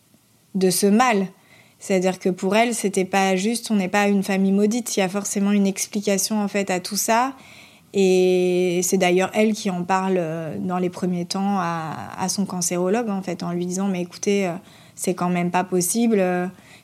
de 0.56 0.70
ce 0.70 0.88
mal. 0.88 1.28
C'est-à-dire 1.80 2.20
que 2.20 2.30
pour 2.30 2.56
elle, 2.56 2.74
c'était 2.74 3.04
pas 3.04 3.36
juste, 3.36 3.70
on 3.70 3.76
n'est 3.76 3.90
pas 3.90 4.08
une 4.08 4.24
famille 4.24 4.54
maudite. 4.54 4.96
Il 4.96 5.02
y 5.02 5.04
a 5.04 5.10
forcément 5.10 5.52
une 5.52 5.68
explication 5.68 6.42
en 6.42 6.48
fait 6.48 6.70
à 6.70 6.80
tout 6.80 6.96
ça. 6.96 7.34
Et 7.94 8.80
c'est 8.82 8.98
d'ailleurs 8.98 9.30
elle 9.34 9.52
qui 9.52 9.70
en 9.70 9.84
parle 9.84 10.16
euh, 10.18 10.56
dans 10.58 10.78
les 10.78 10.90
premiers 10.90 11.26
temps 11.26 11.60
à, 11.60 12.30
son 12.30 12.46
cancérologue 12.46 13.10
en 13.10 13.22
fait, 13.22 13.44
en 13.44 13.52
lui 13.52 13.66
disant 13.66 13.90
mais 13.90 14.02
écoutez, 14.02 14.50
c'est 14.96 15.16
quand 15.16 15.30
même 15.30 15.52
pas 15.52 15.66
possible. 15.66 16.24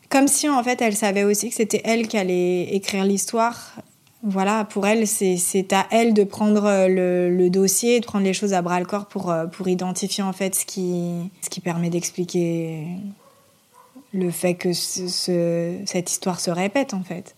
Comme 0.09 0.27
si 0.27 0.49
en 0.49 0.63
fait 0.63 0.81
elle 0.81 0.95
savait 0.95 1.23
aussi 1.23 1.49
que 1.49 1.55
c'était 1.55 1.81
elle 1.85 2.07
qui 2.07 2.17
allait 2.17 2.63
écrire 2.75 3.05
l'histoire. 3.05 3.75
Voilà, 4.21 4.65
pour 4.65 4.85
elle, 4.85 5.07
c'est 5.07 5.71
à 5.71 5.87
elle 5.91 6.13
de 6.13 6.25
prendre 6.25 6.87
le, 6.89 7.29
le, 7.29 7.49
dossier, 7.49 8.01
de 8.01 8.05
prendre 8.05 8.25
les 8.25 8.33
choses 8.33 8.51
à 8.53 8.61
bras 8.61 8.79
le 8.81 8.85
corps 8.85 9.05
pour, 9.05 9.31
euh, 9.31 9.45
pour 9.45 9.69
identifier 9.69 10.23
en 10.23 10.33
fait 10.33 10.55
ce 10.55 10.65
qui, 10.65 11.31
ce 11.41 11.49
qui 11.49 11.61
permet 11.61 11.89
d'expliquer 11.89 12.85
le 14.13 14.29
fait 14.29 14.55
que 14.55 14.73
cette 14.73 16.09
histoire 16.11 16.41
se 16.41 16.51
répète 16.51 16.93
en 16.93 17.03
fait. 17.03 17.35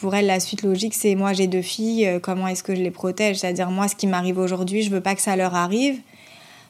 Pour 0.00 0.14
elle, 0.14 0.26
la 0.26 0.40
suite 0.40 0.62
logique, 0.62 0.94
c'est 0.94 1.14
moi 1.14 1.32
j'ai 1.32 1.46
deux 1.46 1.62
filles, 1.62 2.06
euh, 2.06 2.18
comment 2.18 2.48
est-ce 2.48 2.62
que 2.62 2.74
je 2.74 2.80
les 2.80 2.90
protège? 2.90 3.40
C'est-à-dire 3.40 3.70
moi, 3.70 3.86
ce 3.86 3.94
qui 3.94 4.06
m'arrive 4.06 4.38
aujourd'hui, 4.38 4.82
je 4.82 4.90
veux 4.90 5.02
pas 5.02 5.14
que 5.14 5.20
ça 5.20 5.36
leur 5.36 5.54
arrive. 5.54 5.98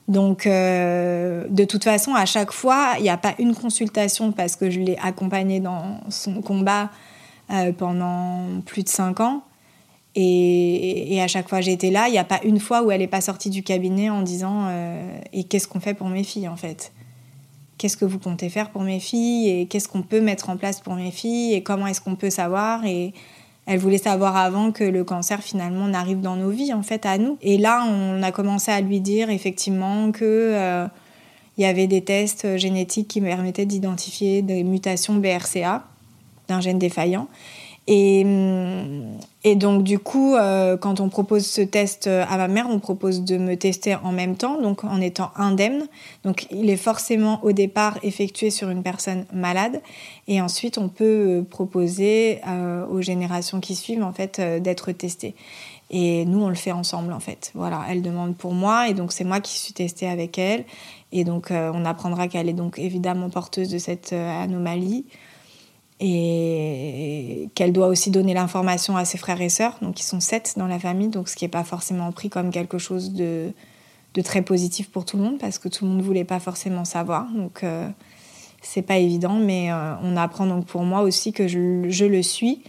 Donc, 0.06 0.46
euh, 0.46 1.46
de 1.48 1.64
toute 1.64 1.84
façon, 1.84 2.14
à 2.14 2.26
chaque 2.26 2.52
fois, 2.52 2.94
il 2.98 3.02
n'y 3.02 3.08
a 3.08 3.16
pas 3.16 3.34
une 3.38 3.54
consultation 3.54 4.32
parce 4.32 4.54
que 4.56 4.70
je 4.70 4.80
l'ai 4.80 4.96
accompagnée 5.02 5.60
dans 5.60 6.00
son 6.10 6.42
combat 6.42 6.90
euh, 7.50 7.72
pendant 7.72 8.60
plus 8.66 8.82
de 8.82 8.88
cinq 8.88 9.20
ans. 9.20 9.42
Et, 10.16 11.20
à 11.20 11.26
chaque 11.26 11.48
fois 11.48 11.60
j'étais 11.60 11.90
là, 11.90 12.06
il 12.06 12.12
n'y 12.12 12.18
a 12.18 12.24
pas 12.24 12.40
une 12.44 12.60
fois 12.60 12.82
où 12.82 12.92
elle 12.92 13.00
n'est 13.00 13.08
pas 13.08 13.20
sortie 13.20 13.50
du 13.50 13.64
cabinet 13.64 14.10
en 14.10 14.22
disant 14.22 14.68
Et 15.32 15.42
qu'est-ce 15.42 15.66
qu'on 15.66 15.80
fait 15.80 15.94
pour 15.94 16.08
mes 16.08 16.22
filles 16.22 16.46
en 16.46 16.54
fait? 16.54 16.92
Qu'est-ce 17.78 17.96
que 17.96 18.04
vous 18.04 18.20
comptez 18.20 18.48
faire 18.48 18.70
pour 18.70 18.82
mes 18.82 19.00
filles? 19.00 19.48
Et 19.48 19.66
qu'est-ce 19.66 19.88
qu'on 19.88 20.02
peut 20.02 20.20
mettre 20.20 20.50
en 20.50 20.56
place 20.56 20.80
pour 20.80 20.94
mes 20.94 21.10
filles? 21.10 21.54
Et 21.54 21.64
comment 21.64 21.88
est-ce 21.88 22.00
qu'on 22.00 22.14
peut 22.14 22.30
savoir? 22.30 22.84
Elle 23.66 23.78
voulait 23.78 23.98
savoir 23.98 24.36
avant 24.36 24.72
que 24.72 24.84
le 24.84 25.04
cancer 25.04 25.42
finalement 25.42 25.88
n'arrive 25.88 26.20
dans 26.20 26.36
nos 26.36 26.50
vies 26.50 26.72
en 26.72 26.82
fait 26.82 27.06
à 27.06 27.18
nous. 27.18 27.38
Et 27.42 27.58
là 27.58 27.86
on 27.88 28.22
a 28.22 28.32
commencé 28.32 28.70
à 28.70 28.80
lui 28.80 29.00
dire 29.00 29.30
effectivement 29.30 30.12
que 30.12 30.24
euh, 30.24 30.86
il 31.56 31.62
y 31.62 31.66
avait 31.66 31.86
des 31.86 32.02
tests 32.02 32.56
génétiques 32.56 33.08
qui 33.08 33.20
permettaient 33.20 33.66
d'identifier 33.66 34.42
des 34.42 34.64
mutations 34.64 35.14
BRCA 35.14 35.84
d'un 36.48 36.60
gène 36.60 36.78
défaillant 36.78 37.28
et, 37.86 38.24
et, 39.44 39.56
donc, 39.56 39.82
du 39.82 39.98
coup, 39.98 40.34
euh, 40.34 40.78
quand 40.78 41.00
on 41.00 41.10
propose 41.10 41.44
ce 41.44 41.60
test 41.60 42.06
à 42.06 42.36
ma 42.38 42.48
mère, 42.48 42.66
on 42.70 42.78
propose 42.78 43.22
de 43.22 43.36
me 43.36 43.56
tester 43.56 43.94
en 43.96 44.10
même 44.10 44.36
temps, 44.36 44.60
donc 44.60 44.84
en 44.84 45.00
étant 45.02 45.30
indemne. 45.36 45.86
Donc, 46.24 46.46
il 46.50 46.70
est 46.70 46.78
forcément 46.78 47.44
au 47.44 47.52
départ 47.52 47.98
effectué 48.02 48.48
sur 48.48 48.70
une 48.70 48.82
personne 48.82 49.26
malade. 49.34 49.82
Et 50.28 50.40
ensuite, 50.40 50.78
on 50.78 50.88
peut 50.88 51.44
proposer 51.48 52.40
euh, 52.48 52.86
aux 52.86 53.02
générations 53.02 53.60
qui 53.60 53.74
suivent, 53.74 54.02
en 54.02 54.14
fait, 54.14 54.38
euh, 54.38 54.60
d'être 54.60 54.90
testées. 54.92 55.34
Et 55.90 56.24
nous, 56.24 56.42
on 56.42 56.48
le 56.48 56.54
fait 56.54 56.72
ensemble, 56.72 57.12
en 57.12 57.20
fait. 57.20 57.52
Voilà, 57.54 57.82
elle 57.90 58.00
demande 58.00 58.34
pour 58.34 58.54
moi, 58.54 58.88
et 58.88 58.94
donc 58.94 59.12
c'est 59.12 59.22
moi 59.22 59.40
qui 59.40 59.58
suis 59.58 59.74
testée 59.74 60.08
avec 60.08 60.38
elle. 60.38 60.64
Et 61.12 61.22
donc, 61.22 61.52
on 61.52 61.84
apprendra 61.84 62.26
qu'elle 62.26 62.48
est 62.48 62.54
donc 62.54 62.78
évidemment 62.78 63.28
porteuse 63.28 63.68
de 63.68 63.78
cette 63.78 64.12
anomalie 64.12 65.04
et 66.06 67.48
qu'elle 67.54 67.72
doit 67.72 67.86
aussi 67.86 68.10
donner 68.10 68.34
l'information 68.34 68.94
à 68.98 69.06
ses 69.06 69.16
frères 69.16 69.40
et 69.40 69.48
sœurs, 69.48 69.78
donc 69.80 70.00
ils 70.00 70.04
sont 70.04 70.20
sept 70.20 70.54
dans 70.58 70.66
la 70.66 70.78
famille, 70.78 71.08
donc 71.08 71.30
ce 71.30 71.34
qui 71.34 71.44
n'est 71.44 71.50
pas 71.50 71.64
forcément 71.64 72.12
pris 72.12 72.28
comme 72.28 72.50
quelque 72.50 72.76
chose 72.76 73.14
de, 73.14 73.52
de, 74.12 74.20
très 74.20 74.42
positif 74.42 74.90
pour 74.90 75.06
tout 75.06 75.16
le 75.16 75.22
monde, 75.22 75.38
parce 75.38 75.58
que 75.58 75.68
tout 75.68 75.84
le 75.84 75.90
monde 75.90 76.00
ne 76.00 76.04
voulait 76.04 76.24
pas 76.24 76.40
forcément 76.40 76.84
savoir, 76.84 77.26
donc 77.32 77.64
euh, 77.64 77.88
c'est 78.60 78.82
pas 78.82 78.98
évident, 78.98 79.36
mais 79.36 79.72
euh, 79.72 79.94
on 80.02 80.18
apprend 80.18 80.46
donc 80.46 80.66
pour 80.66 80.82
moi 80.82 81.00
aussi 81.00 81.32
que 81.32 81.48
je, 81.48 82.04
le 82.04 82.22
suis, 82.22 82.62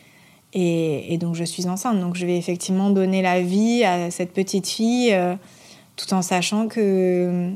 et, 0.54 1.14
et, 1.14 1.18
donc 1.18 1.36
je 1.36 1.44
suis 1.44 1.68
enceinte, 1.68 2.00
donc 2.00 2.16
je 2.16 2.26
vais 2.26 2.38
effectivement 2.38 2.90
donner 2.90 3.22
la 3.22 3.42
vie 3.42 3.84
à 3.84 4.12
cette 4.12 4.32
petite 4.32 4.68
fille, 4.68 5.12
euh, 5.12 5.36
tout 5.98 6.14
en 6.14 6.22
sachant 6.22 6.70
que 6.70 7.52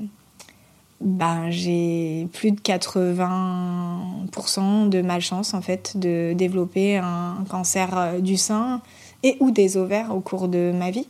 ben, 1.00 1.50
j'ai 1.50 2.28
plus 2.34 2.52
de 2.52 2.60
80% 2.60 3.89
de 4.26 5.02
malchance 5.02 5.54
en 5.54 5.62
fait 5.62 5.98
de 5.98 6.34
développer 6.34 6.98
un 6.98 7.44
cancer 7.50 7.98
euh, 7.98 8.20
du 8.20 8.38
sein 8.38 8.82
et 9.24 9.38
ou 9.40 9.52
des 9.52 9.78
ovaires 9.78 10.16
au 10.16 10.20
cours 10.22 10.48
de 10.48 10.72
ma 10.74 10.92
vie. 10.92 11.08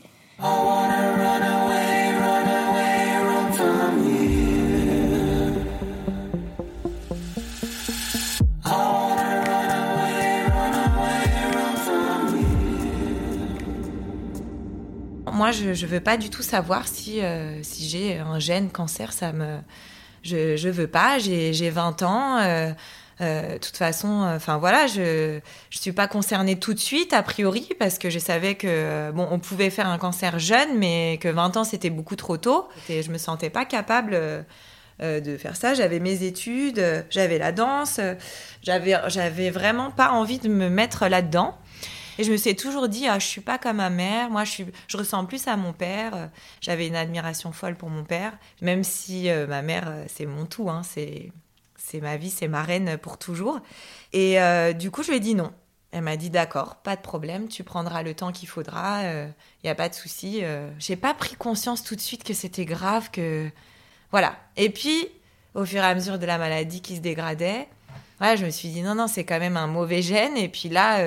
moi, 15.39 15.51
je 15.51 15.85
veux 15.85 16.01
pas 16.01 16.17
du 16.17 16.29
tout 16.29 16.41
savoir 16.41 16.87
si, 16.87 17.21
euh, 17.21 17.63
si 17.63 17.87
j'ai 17.87 18.17
un 18.17 18.39
gène 18.39 18.69
cancer. 18.69 19.13
Ça 19.13 19.31
me, 19.31 19.59
je 20.23 20.69
veux 20.69 20.87
pas. 20.87 21.19
J'ai 21.19 21.69
20 21.69 22.03
ans. 22.03 22.37
Euh, 22.39 22.71
euh, 23.21 23.53
de 23.53 23.57
toute 23.57 23.75
façon, 23.75 24.07
enfin 24.33 24.57
voilà, 24.57 24.87
je 24.87 25.35
ne 25.35 25.41
suis 25.71 25.91
pas 25.91 26.07
concernée 26.07 26.57
tout 26.57 26.73
de 26.73 26.79
suite, 26.79 27.11
a 27.11 27.21
priori, 27.21 27.67
parce 27.77 27.97
que 27.99 28.09
je 28.09 28.17
savais 28.17 28.55
que, 28.55 29.11
bon, 29.11 29.27
on 29.29 29.39
pouvait 29.39 29.69
faire 29.69 29.89
un 29.89 29.97
cancer 29.97 30.39
jeune, 30.39 30.77
mais 30.77 31.19
que 31.21 31.27
20 31.27 31.57
ans, 31.57 31.63
c'était 31.65 31.89
beaucoup 31.89 32.15
trop 32.15 32.37
tôt. 32.37 32.69
Et 32.87 33.03
je 33.03 33.11
me 33.11 33.17
sentais 33.17 33.49
pas 33.49 33.65
capable 33.65 34.17
de 35.01 35.37
faire 35.37 35.57
ça. 35.57 35.73
J'avais 35.73 35.99
mes 35.99 36.23
études, 36.23 36.81
j'avais 37.09 37.39
la 37.39 37.51
danse, 37.51 37.99
j'avais 38.63 39.49
vraiment 39.49 39.91
pas 39.91 40.11
envie 40.11 40.39
de 40.39 40.47
me 40.47 40.69
mettre 40.69 41.07
là-dedans. 41.07 41.57
Et 42.19 42.25
je 42.25 42.33
me 42.33 42.37
suis 42.37 42.53
toujours 42.53 42.89
dit, 42.89 43.07
ah, 43.07 43.17
je 43.17 43.25
suis 43.25 43.39
pas 43.39 43.57
comme 43.57 43.77
ma 43.77 43.89
mère, 43.89 44.29
moi 44.29 44.43
je, 44.43 44.63
ressemble 44.93 45.29
plus 45.29 45.47
à 45.47 45.55
mon 45.55 45.71
père. 45.71 46.29
J'avais 46.59 46.85
une 46.85 46.97
admiration 46.97 47.53
folle 47.53 47.75
pour 47.75 47.89
mon 47.89 48.03
père, 48.03 48.37
même 48.61 48.83
si 48.83 49.29
euh, 49.29 49.47
ma 49.47 49.61
mère, 49.61 49.85
euh, 49.87 50.03
c'est 50.13 50.25
mon 50.25 50.45
tout, 50.45 50.69
hein, 50.69 50.81
c'est, 50.83 51.31
c'est 51.77 52.01
ma 52.01 52.17
vie, 52.17 52.29
c'est 52.29 52.49
ma 52.49 52.61
reine 52.61 52.97
pour 52.97 53.17
toujours. 53.19 53.61
Et 54.11 54.41
euh, 54.41 54.73
du 54.73 54.91
coup, 54.91 55.01
je 55.01 55.11
lui 55.11 55.17
ai 55.17 55.19
dit 55.21 55.33
non. 55.33 55.53
Elle 55.91 56.01
m'a 56.01 56.17
dit 56.17 56.29
d'accord, 56.29 56.75
pas 56.75 56.97
de 56.97 57.01
problème, 57.01 57.47
tu 57.47 57.63
prendras 57.63 58.03
le 58.03 58.13
temps 58.13 58.33
qu'il 58.33 58.49
faudra, 58.49 59.01
il 59.03 59.31
n'y 59.63 59.69
a 59.69 59.75
pas 59.75 59.87
de 59.87 59.95
souci. 59.95 60.43
J'ai 60.77 60.97
pas 60.97 61.13
pris 61.13 61.35
conscience 61.35 61.83
tout 61.85 61.95
de 61.95 62.01
suite 62.01 62.25
que 62.25 62.33
c'était 62.33 62.65
grave, 62.65 63.09
que 63.11 63.49
voilà. 64.11 64.35
Et 64.57 64.69
puis, 64.69 65.07
au 65.55 65.65
fur 65.65 65.81
et 65.81 65.85
à 65.85 65.95
mesure 65.95 66.19
de 66.19 66.25
la 66.27 66.37
maladie 66.37 66.81
qui 66.81 66.97
se 66.97 67.01
dégradait, 67.01 67.67
ouais, 68.21 68.37
je 68.37 68.45
me 68.45 68.51
suis 68.51 68.69
dit 68.69 68.81
non 68.83 68.93
non, 68.93 69.07
c'est 69.07 69.23
quand 69.23 69.39
même 69.39 69.57
un 69.57 69.65
mauvais 69.65 70.03
gène. 70.03 70.37
Et 70.37 70.49
puis 70.49 70.69
là, 70.69 70.99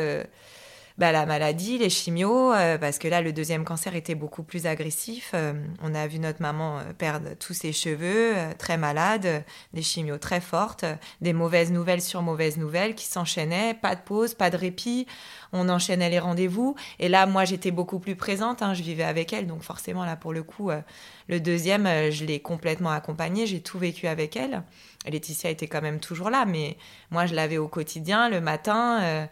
bah, 0.99 1.11
la 1.11 1.25
maladie, 1.25 1.79
les 1.79 1.89
chimios, 1.89 2.53
euh, 2.53 2.77
parce 2.77 2.99
que 2.99 3.09
là, 3.09 3.23
le 3.23 3.33
deuxième 3.33 3.65
cancer 3.65 3.95
était 3.95 4.15
beaucoup 4.15 4.43
plus 4.43 4.67
agressif. 4.67 5.31
Euh, 5.35 5.55
on 5.83 5.95
a 5.95 6.07
vu 6.07 6.19
notre 6.19 6.43
maman 6.43 6.79
euh, 6.79 6.93
perdre 6.97 7.31
tous 7.39 7.55
ses 7.55 7.73
cheveux, 7.73 8.35
très 8.59 8.77
malade, 8.77 9.45
des 9.73 9.83
chimios 9.83 10.19
très 10.19 10.41
fortes, 10.41 10.85
des 11.21 11.33
mauvaises 11.33 11.73
nouvelles 11.73 12.03
sur 12.03 12.21
mauvaises 12.21 12.59
nouvelles 12.59 12.95
qui 12.95 13.07
s'enchaînaient, 13.07 13.75
pas 13.75 13.95
de 13.95 14.01
pause, 14.03 14.35
pas 14.35 14.51
de 14.51 14.57
répit. 14.57 15.07
On 15.55 15.69
enchaînait 15.69 16.11
les 16.11 16.19
rendez-vous. 16.19 16.77
Et 16.99 17.09
là, 17.09 17.27
moi, 17.27 17.45
j'étais 17.45 17.71
beaucoup 17.71 17.99
plus 17.99 18.17
présente, 18.17 18.63
hein, 18.63 18.75
je 18.75 18.83
vivais 18.83 19.05
avec 19.05 19.33
elle, 19.33 19.47
donc 19.47 19.63
forcément, 19.63 20.05
là, 20.05 20.17
pour 20.17 20.33
le 20.33 20.43
coup, 20.43 20.71
le 21.29 21.41
deuxième, 21.41 21.87
je 22.11 22.25
l'ai 22.25 22.41
complètement 22.41 22.91
accompagnée, 22.91 23.47
j'ai 23.47 23.61
tout 23.61 23.79
vécu 23.79 24.07
avec 24.07 24.37
elle. 24.37 24.63
Laetitia 25.07 25.51
était 25.51 25.67
quand 25.67 25.83
même 25.83 26.01
toujours 26.01 26.31
là, 26.31 26.47
mais 26.47 26.79
moi, 27.11 27.27
je 27.27 27.35
l'avais 27.35 27.59
au 27.59 27.69
quotidien, 27.69 28.31
le 28.31 28.41
matin. 28.41 29.29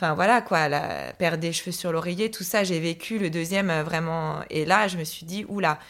Enfin 0.00 0.14
voilà 0.14 0.40
quoi, 0.42 0.68
la 0.68 1.12
perdre 1.18 1.38
des 1.38 1.52
cheveux 1.52 1.72
sur 1.72 1.90
l'oreiller, 1.90 2.30
tout 2.30 2.44
ça, 2.44 2.62
j'ai 2.62 2.78
vécu 2.78 3.18
le 3.18 3.30
deuxième 3.30 3.68
euh, 3.68 3.82
vraiment. 3.82 4.42
Et 4.48 4.64
là, 4.64 4.86
je 4.86 4.96
me 4.96 5.02
suis 5.02 5.26
dit, 5.26 5.44
oula, 5.48 5.80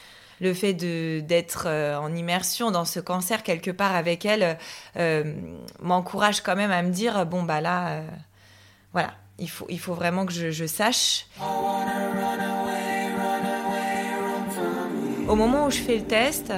le 0.40 0.54
fait 0.54 0.72
d'être 0.72 1.64
euh, 1.66 1.98
en 1.98 2.14
immersion 2.14 2.70
dans 2.70 2.86
ce 2.86 3.00
cancer 3.00 3.42
quelque 3.42 3.70
part 3.70 3.94
avec 3.94 4.24
elle 4.24 4.56
euh, 4.96 5.34
m'encourage 5.82 6.40
quand 6.40 6.56
même 6.56 6.70
à 6.70 6.80
me 6.80 6.88
dire, 6.88 7.26
bon 7.26 7.42
bah 7.42 7.60
là, 7.60 8.00
voilà, 8.94 9.12
il 9.38 9.50
faut, 9.50 9.66
il 9.68 9.78
faut 9.78 9.92
vraiment 9.92 10.24
que 10.24 10.32
je, 10.32 10.66
sache. 10.66 11.26
Au 15.28 15.36
moment 15.36 15.66
où 15.66 15.70
je 15.70 15.80
fais 15.80 15.98
le 15.98 16.04
test, 16.04 16.54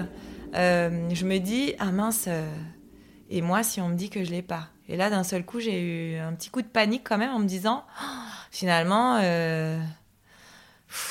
je 0.54 1.24
me 1.24 1.38
dis, 1.38 1.74
ah 1.80 1.90
mince, 1.90 2.28
et 3.28 3.42
moi 3.42 3.64
si 3.64 3.80
on 3.80 3.88
me 3.88 3.96
dit 3.96 4.08
que 4.08 4.22
je 4.22 4.30
l'ai 4.30 4.42
pas? 4.42 4.68
Et 4.90 4.96
là, 4.96 5.08
d'un 5.08 5.22
seul 5.22 5.44
coup, 5.44 5.60
j'ai 5.60 5.80
eu 5.80 6.18
un 6.18 6.32
petit 6.32 6.50
coup 6.50 6.62
de 6.62 6.66
panique 6.66 7.02
quand 7.08 7.16
même 7.16 7.30
en 7.30 7.38
me 7.38 7.46
disant, 7.46 7.84
oh, 8.02 8.04
finalement, 8.50 9.18
euh, 9.22 9.78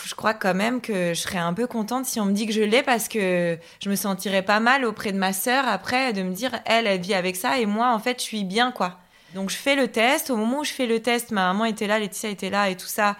je 0.06 0.14
crois 0.16 0.34
quand 0.34 0.54
même 0.54 0.82
que 0.82 1.14
je 1.14 1.20
serais 1.22 1.38
un 1.38 1.54
peu 1.54 1.66
contente 1.66 2.06
si 2.06 2.20
on 2.20 2.26
me 2.26 2.34
dit 2.34 2.46
que 2.46 2.52
je 2.52 2.62
l'ai 2.62 2.84
parce 2.84 3.08
que 3.08 3.58
je 3.82 3.90
me 3.90 3.96
sentirais 3.96 4.42
pas 4.42 4.60
mal 4.60 4.84
auprès 4.84 5.14
de 5.14 5.18
ma 5.18 5.32
sœur 5.32 5.66
après 5.66 6.12
de 6.12 6.24
me 6.24 6.34
dire, 6.34 6.60
elle, 6.66 6.88
elle 6.88 7.00
vit 7.00 7.14
avec 7.14 7.38
ça 7.38 7.58
et 7.58 7.66
moi, 7.66 7.94
en 7.94 8.00
fait, 8.00 8.20
je 8.20 8.24
suis 8.24 8.44
bien, 8.44 8.74
quoi. 8.74 9.00
Donc 9.34 9.50
je 9.50 9.56
fais 9.56 9.76
le 9.76 9.88
test. 9.88 10.30
Au 10.30 10.36
moment 10.36 10.60
où 10.60 10.64
je 10.66 10.74
fais 10.74 10.86
le 10.86 11.02
test, 11.02 11.32
ma 11.32 11.54
maman 11.54 11.64
était 11.64 11.88
là, 11.88 12.00
Laetitia 12.00 12.30
était 12.30 12.50
là 12.50 12.70
et 12.70 12.76
tout 12.76 12.88
ça. 12.88 13.16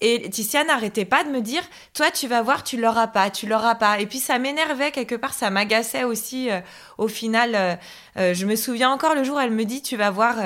Et 0.00 0.18
Laetitia 0.18 0.64
n'arrêtait 0.64 1.04
pas 1.04 1.24
de 1.24 1.30
me 1.30 1.40
dire, 1.40 1.62
toi 1.92 2.10
tu 2.10 2.26
vas 2.26 2.42
voir, 2.42 2.64
tu 2.64 2.80
l'auras 2.80 3.06
pas, 3.06 3.30
tu 3.30 3.46
l'auras 3.46 3.76
pas. 3.76 4.00
Et 4.00 4.06
puis 4.06 4.18
ça 4.18 4.38
m'énervait 4.38 4.90
quelque 4.90 5.14
part, 5.14 5.34
ça 5.34 5.50
m'agaçait 5.50 6.04
aussi. 6.04 6.50
Euh, 6.50 6.60
au 6.98 7.08
final, 7.08 7.54
euh, 7.54 7.76
euh, 8.16 8.34
je 8.34 8.46
me 8.46 8.56
souviens 8.56 8.90
encore 8.90 9.14
le 9.14 9.24
jour, 9.24 9.40
elle 9.40 9.52
me 9.52 9.64
dit, 9.64 9.82
tu 9.82 9.96
vas 9.96 10.10
voir. 10.10 10.36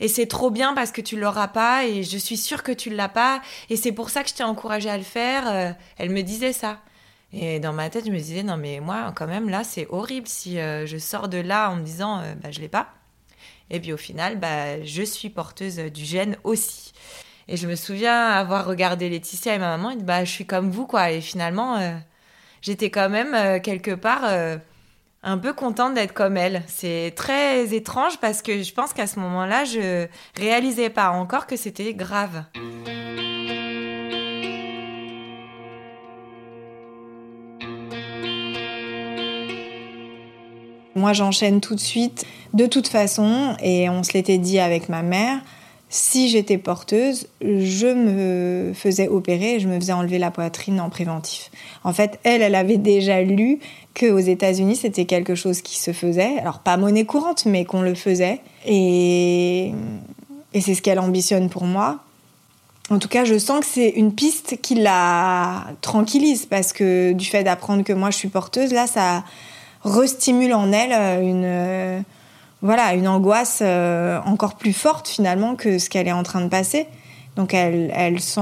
et 0.00 0.08
c'est 0.08 0.26
trop 0.26 0.50
bien 0.50 0.74
parce 0.74 0.90
que 0.90 1.00
tu 1.00 1.18
l'auras 1.18 1.48
pas 1.48 1.84
et 1.86 2.02
je 2.02 2.18
suis 2.18 2.36
sûre 2.36 2.62
que 2.62 2.72
tu 2.72 2.90
l'as 2.90 3.08
pas 3.08 3.40
et 3.70 3.76
c'est 3.76 3.92
pour 3.92 4.10
ça 4.10 4.24
que 4.24 4.30
je 4.30 4.34
t'ai 4.34 4.42
encouragée 4.42 4.90
à 4.90 4.98
le 4.98 5.04
faire. 5.04 5.76
elle 5.96 6.10
me 6.10 6.22
disait 6.22 6.52
ça. 6.52 6.80
Et 7.32 7.60
dans 7.60 7.72
ma 7.72 7.88
tête, 7.88 8.04
je 8.04 8.10
me 8.10 8.18
disais, 8.18 8.42
non, 8.42 8.58
mais 8.58 8.80
moi, 8.80 9.10
quand 9.16 9.26
même, 9.26 9.48
là, 9.48 9.64
c'est 9.64 9.86
horrible 9.88 10.26
si 10.28 10.56
je 10.56 10.98
sors 10.98 11.28
de 11.28 11.38
là 11.38 11.70
en 11.70 11.76
me 11.76 11.82
disant, 11.82 12.20
bah, 12.42 12.50
je 12.50 12.60
l'ai 12.60 12.68
pas. 12.68 12.88
Et 13.70 13.80
puis 13.80 13.92
au 13.92 13.96
final, 13.96 14.38
bah, 14.38 14.82
je 14.84 15.02
suis 15.02 15.30
porteuse 15.30 15.76
du 15.76 16.04
gène 16.04 16.36
aussi. 16.44 16.92
Et 17.48 17.56
je 17.56 17.66
me 17.66 17.74
souviens 17.74 18.28
avoir 18.28 18.66
regardé 18.66 19.08
Laetitia 19.08 19.54
et 19.54 19.58
ma 19.58 19.76
maman 19.76 19.90
et 19.90 19.96
dit, 19.96 20.04
bah, 20.04 20.24
je 20.24 20.30
suis 20.30 20.46
comme 20.46 20.70
vous, 20.70 20.86
quoi. 20.86 21.10
Et 21.10 21.20
finalement, 21.20 21.76
euh, 21.76 21.92
j'étais 22.60 22.90
quand 22.90 23.08
même 23.08 23.34
euh, 23.34 23.58
quelque 23.58 23.90
part 23.90 24.22
euh, 24.24 24.56
un 25.22 25.38
peu 25.38 25.52
contente 25.52 25.94
d'être 25.94 26.14
comme 26.14 26.36
elle. 26.36 26.62
C'est 26.68 27.12
très 27.16 27.74
étrange 27.74 28.18
parce 28.20 28.42
que 28.42 28.62
je 28.62 28.72
pense 28.72 28.92
qu'à 28.92 29.06
ce 29.06 29.18
moment-là, 29.18 29.64
je 29.64 30.06
réalisais 30.36 30.90
pas 30.90 31.10
encore 31.10 31.46
que 31.46 31.56
c'était 31.56 31.94
grave. 31.94 32.44
Moi, 40.94 41.12
j'enchaîne 41.12 41.60
tout 41.60 41.74
de 41.74 41.80
suite. 41.80 42.24
De 42.52 42.66
toute 42.66 42.86
façon, 42.86 43.56
et 43.60 43.88
on 43.88 44.02
se 44.02 44.12
l'était 44.12 44.38
dit 44.38 44.60
avec 44.60 44.88
ma 44.88 45.02
mère, 45.02 45.40
si 45.94 46.30
j'étais 46.30 46.56
porteuse, 46.56 47.28
je 47.42 47.86
me 47.86 48.72
faisais 48.72 49.08
opérer 49.08 49.60
je 49.60 49.68
me 49.68 49.78
faisais 49.78 49.92
enlever 49.92 50.18
la 50.18 50.30
poitrine 50.30 50.80
en 50.80 50.88
préventif. 50.88 51.50
En 51.84 51.92
fait, 51.92 52.18
elle, 52.24 52.40
elle 52.40 52.54
avait 52.54 52.78
déjà 52.78 53.20
lu 53.20 53.58
qu'aux 53.94 54.18
États-Unis, 54.18 54.76
c'était 54.76 55.04
quelque 55.04 55.34
chose 55.34 55.60
qui 55.60 55.78
se 55.78 55.92
faisait. 55.92 56.38
Alors, 56.38 56.60
pas 56.60 56.78
monnaie 56.78 57.04
courante, 57.04 57.44
mais 57.44 57.66
qu'on 57.66 57.82
le 57.82 57.94
faisait. 57.94 58.40
Et, 58.64 59.72
et 60.54 60.60
c'est 60.62 60.74
ce 60.74 60.80
qu'elle 60.80 60.98
ambitionne 60.98 61.50
pour 61.50 61.64
moi. 61.64 61.98
En 62.88 62.98
tout 62.98 63.08
cas, 63.08 63.26
je 63.26 63.36
sens 63.36 63.60
que 63.60 63.66
c'est 63.66 63.90
une 63.90 64.14
piste 64.14 64.60
qui 64.62 64.76
la 64.76 65.66
tranquillise 65.82 66.46
parce 66.46 66.72
que 66.72 67.12
du 67.12 67.26
fait 67.26 67.44
d'apprendre 67.44 67.84
que 67.84 67.92
moi 67.92 68.10
je 68.10 68.16
suis 68.16 68.28
porteuse, 68.28 68.72
là, 68.72 68.86
ça, 68.86 69.24
restimule 69.84 70.54
en 70.54 70.72
elle 70.72 70.92
euh, 70.92 71.20
une 71.20 72.04
voilà 72.62 72.94
une 72.94 73.08
angoisse 73.08 73.60
euh, 73.62 74.20
encore 74.24 74.54
plus 74.54 74.72
forte 74.72 75.08
finalement 75.08 75.56
que 75.56 75.78
ce 75.78 75.90
qu'elle 75.90 76.08
est 76.08 76.12
en 76.12 76.22
train 76.22 76.40
de 76.40 76.48
passer. 76.48 76.86
Donc 77.36 77.54
elle, 77.54 78.20
sent, 78.20 78.40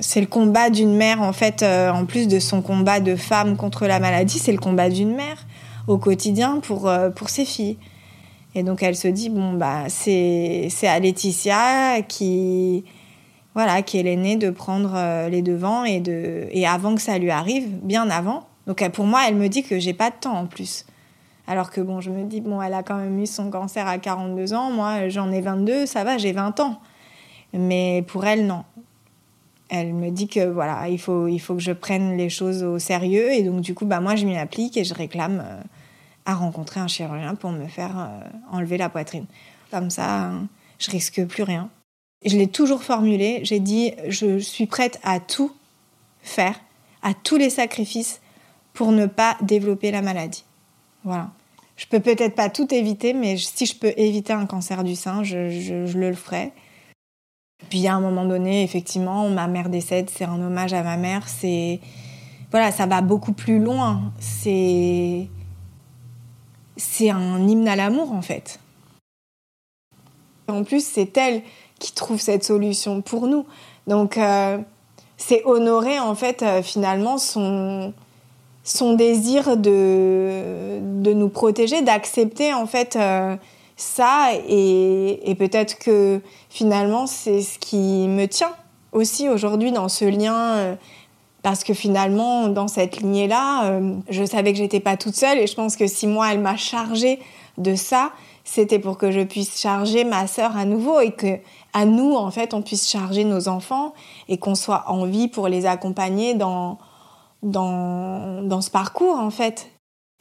c'est 0.00 0.20
le 0.20 0.26
combat 0.26 0.68
d'une 0.68 0.94
mère 0.94 1.22
en 1.22 1.32
fait, 1.32 1.62
en 1.62 2.04
plus 2.04 2.28
de 2.28 2.38
son 2.38 2.60
combat 2.60 3.00
de 3.00 3.16
femme 3.16 3.56
contre 3.56 3.86
la 3.86 3.98
maladie, 3.98 4.38
c'est 4.38 4.52
le 4.52 4.58
combat 4.58 4.90
d'une 4.90 5.14
mère 5.14 5.46
au 5.86 5.96
quotidien 5.96 6.60
pour, 6.60 6.92
pour 7.16 7.30
ses 7.30 7.46
filles. 7.46 7.78
Et 8.54 8.62
donc 8.62 8.82
elle 8.82 8.94
se 8.94 9.08
dit 9.08 9.30
bon 9.30 9.54
bah 9.54 9.84
c'est 9.88 10.68
c'est 10.68 10.86
à 10.86 10.98
Laetitia 10.98 12.02
qui 12.06 12.84
voilà 13.54 13.80
qui 13.80 13.98
est 13.98 14.02
l'aînée 14.02 14.36
de 14.36 14.50
prendre 14.50 15.28
les 15.30 15.40
devants 15.40 15.84
et 15.84 16.00
de 16.00 16.46
et 16.50 16.66
avant 16.66 16.96
que 16.96 17.00
ça 17.00 17.16
lui 17.16 17.30
arrive, 17.30 17.68
bien 17.82 18.10
avant, 18.10 18.44
donc 18.70 18.88
pour 18.90 19.04
moi, 19.04 19.22
elle 19.26 19.34
me 19.34 19.48
dit 19.48 19.64
que 19.64 19.80
j'ai 19.80 19.94
pas 19.94 20.10
de 20.10 20.14
temps 20.20 20.36
en 20.36 20.46
plus. 20.46 20.84
Alors 21.46 21.70
que 21.70 21.80
bon, 21.80 22.00
je 22.00 22.10
me 22.10 22.24
dis, 22.24 22.40
bon, 22.40 22.60
elle 22.62 22.74
a 22.74 22.82
quand 22.82 22.96
même 22.96 23.18
eu 23.18 23.26
son 23.26 23.50
cancer 23.50 23.86
à 23.86 23.98
42 23.98 24.52
ans, 24.54 24.70
moi 24.70 25.08
j'en 25.08 25.32
ai 25.32 25.40
22, 25.40 25.86
ça 25.86 26.04
va, 26.04 26.18
j'ai 26.18 26.32
20 26.32 26.60
ans. 26.60 26.80
Mais 27.52 28.04
pour 28.06 28.24
elle, 28.24 28.46
non. 28.46 28.64
Elle 29.68 29.94
me 29.94 30.10
dit 30.10 30.28
que 30.28 30.48
voilà, 30.48 30.88
il 30.88 30.98
faut, 30.98 31.28
il 31.28 31.38
faut 31.38 31.54
que 31.54 31.60
je 31.60 31.72
prenne 31.72 32.16
les 32.16 32.28
choses 32.28 32.62
au 32.62 32.78
sérieux. 32.78 33.32
Et 33.32 33.42
donc 33.42 33.60
du 33.60 33.74
coup, 33.74 33.86
bah, 33.86 34.00
moi 34.00 34.16
je 34.16 34.26
m'y 34.26 34.36
applique 34.36 34.76
et 34.76 34.84
je 34.84 34.94
réclame 34.94 35.42
euh, 35.44 35.60
à 36.26 36.34
rencontrer 36.34 36.80
un 36.80 36.88
chirurgien 36.88 37.34
pour 37.34 37.50
me 37.50 37.66
faire 37.66 37.98
euh, 37.98 38.28
enlever 38.50 38.76
la 38.76 38.88
poitrine. 38.88 39.26
Comme 39.70 39.90
ça, 39.90 40.32
je 40.78 40.90
risque 40.90 41.24
plus 41.26 41.44
rien. 41.44 41.70
Je 42.24 42.36
l'ai 42.36 42.48
toujours 42.48 42.82
formulé, 42.82 43.40
j'ai 43.44 43.60
dit, 43.60 43.94
je 44.08 44.38
suis 44.38 44.66
prête 44.66 45.00
à 45.02 45.20
tout 45.20 45.52
faire, 46.20 46.60
à 47.02 47.14
tous 47.14 47.36
les 47.36 47.48
sacrifices 47.48 48.20
pour 48.74 48.92
ne 48.92 49.06
pas 49.06 49.36
développer 49.40 49.90
la 49.90 50.02
maladie. 50.02 50.44
Voilà. 51.04 51.30
Je 51.76 51.86
peux 51.86 52.00
peut-être 52.00 52.34
pas 52.34 52.50
tout 52.50 52.72
éviter, 52.74 53.14
mais 53.14 53.38
si 53.38 53.64
je 53.64 53.74
peux 53.74 53.92
éviter 53.96 54.34
un 54.34 54.44
cancer 54.44 54.84
du 54.84 54.94
sein, 54.94 55.22
je, 55.22 55.98
le 55.98 56.14
ferai. 56.14 56.52
Puis 57.70 57.86
à 57.86 57.94
un 57.94 58.00
moment 58.00 58.26
donné, 58.26 58.62
effectivement, 58.62 59.28
ma 59.30 59.46
mère 59.46 59.70
décède, 59.70 60.10
c'est 60.10 60.24
un 60.24 60.40
hommage 60.42 60.74
à 60.74 60.82
ma 60.82 60.98
mère. 60.98 61.26
C'est 61.26 61.80
voilà, 62.50 62.70
ça 62.70 62.86
va 62.86 63.00
beaucoup 63.00 63.32
plus 63.32 63.58
loin. 63.60 64.12
C'est 64.18 65.28
c'est 66.76 67.10
un 67.10 67.46
hymne 67.48 67.68
à 67.68 67.76
l'amour 67.76 68.12
en 68.12 68.22
fait. 68.22 68.60
En 70.48 70.64
plus, 70.64 70.84
c'est 70.84 71.16
elle 71.16 71.42
qui 71.78 71.92
trouve 71.92 72.20
cette 72.20 72.44
solution 72.44 73.00
pour 73.00 73.26
nous. 73.26 73.46
Donc 73.86 74.18
euh, 74.18 74.58
c'est 75.16 75.42
honorer 75.46 75.98
en 75.98 76.14
fait 76.14 76.42
euh, 76.42 76.62
finalement 76.62 77.16
son 77.16 77.94
son 78.64 78.94
désir 78.94 79.56
de, 79.56 80.80
de 80.80 81.12
nous 81.12 81.28
protéger, 81.28 81.82
d'accepter 81.82 82.52
en 82.52 82.66
fait 82.66 82.96
euh, 82.96 83.36
ça 83.76 84.30
et, 84.48 85.34
peut-être 85.38 85.78
que 85.78 86.20
finalement 86.50 87.06
c'est 87.06 87.40
ce 87.40 87.58
qui 87.58 88.06
me 88.08 88.26
tient 88.26 88.52
aussi 88.92 89.28
aujourd'hui 89.28 89.72
dans 89.72 89.88
ce 89.88 90.04
lien 90.04 90.54
euh, 90.56 90.74
parce 91.42 91.64
que 91.64 91.72
finalement 91.72 92.48
dans 92.48 92.68
cette 92.68 92.98
lignée 92.98 93.26
là 93.26 93.64
euh, 93.64 93.94
je 94.10 94.24
savais 94.24 94.52
que 94.52 94.58
j'étais 94.58 94.80
pas 94.80 94.98
toute 94.98 95.16
seule 95.16 95.38
et 95.38 95.46
je 95.46 95.54
pense 95.54 95.76
que 95.76 95.86
si 95.86 96.06
moi 96.06 96.30
elle 96.32 96.40
m'a 96.40 96.56
chargée 96.56 97.18
de 97.56 97.74
ça 97.74 98.10
c'était 98.44 98.78
pour 98.78 98.98
que 98.98 99.10
je 99.10 99.20
puisse 99.20 99.58
charger 99.58 100.04
ma 100.04 100.26
sœur 100.26 100.56
à 100.58 100.66
nouveau 100.66 101.00
et 101.00 101.12
que 101.12 101.38
à 101.72 101.86
nous 101.86 102.14
en 102.14 102.30
fait 102.30 102.52
on 102.52 102.60
puisse 102.60 102.90
charger 102.90 103.24
nos 103.24 103.48
enfants 103.48 103.94
et 104.28 104.36
qu'on 104.36 104.54
soit 104.54 104.84
en 104.88 105.06
vie 105.06 105.28
pour 105.28 105.48
les 105.48 105.64
accompagner 105.64 106.34
dans 106.34 106.78
dans, 107.42 108.42
dans 108.42 108.60
ce 108.60 108.70
parcours 108.70 109.16
en 109.16 109.30
fait. 109.30 109.70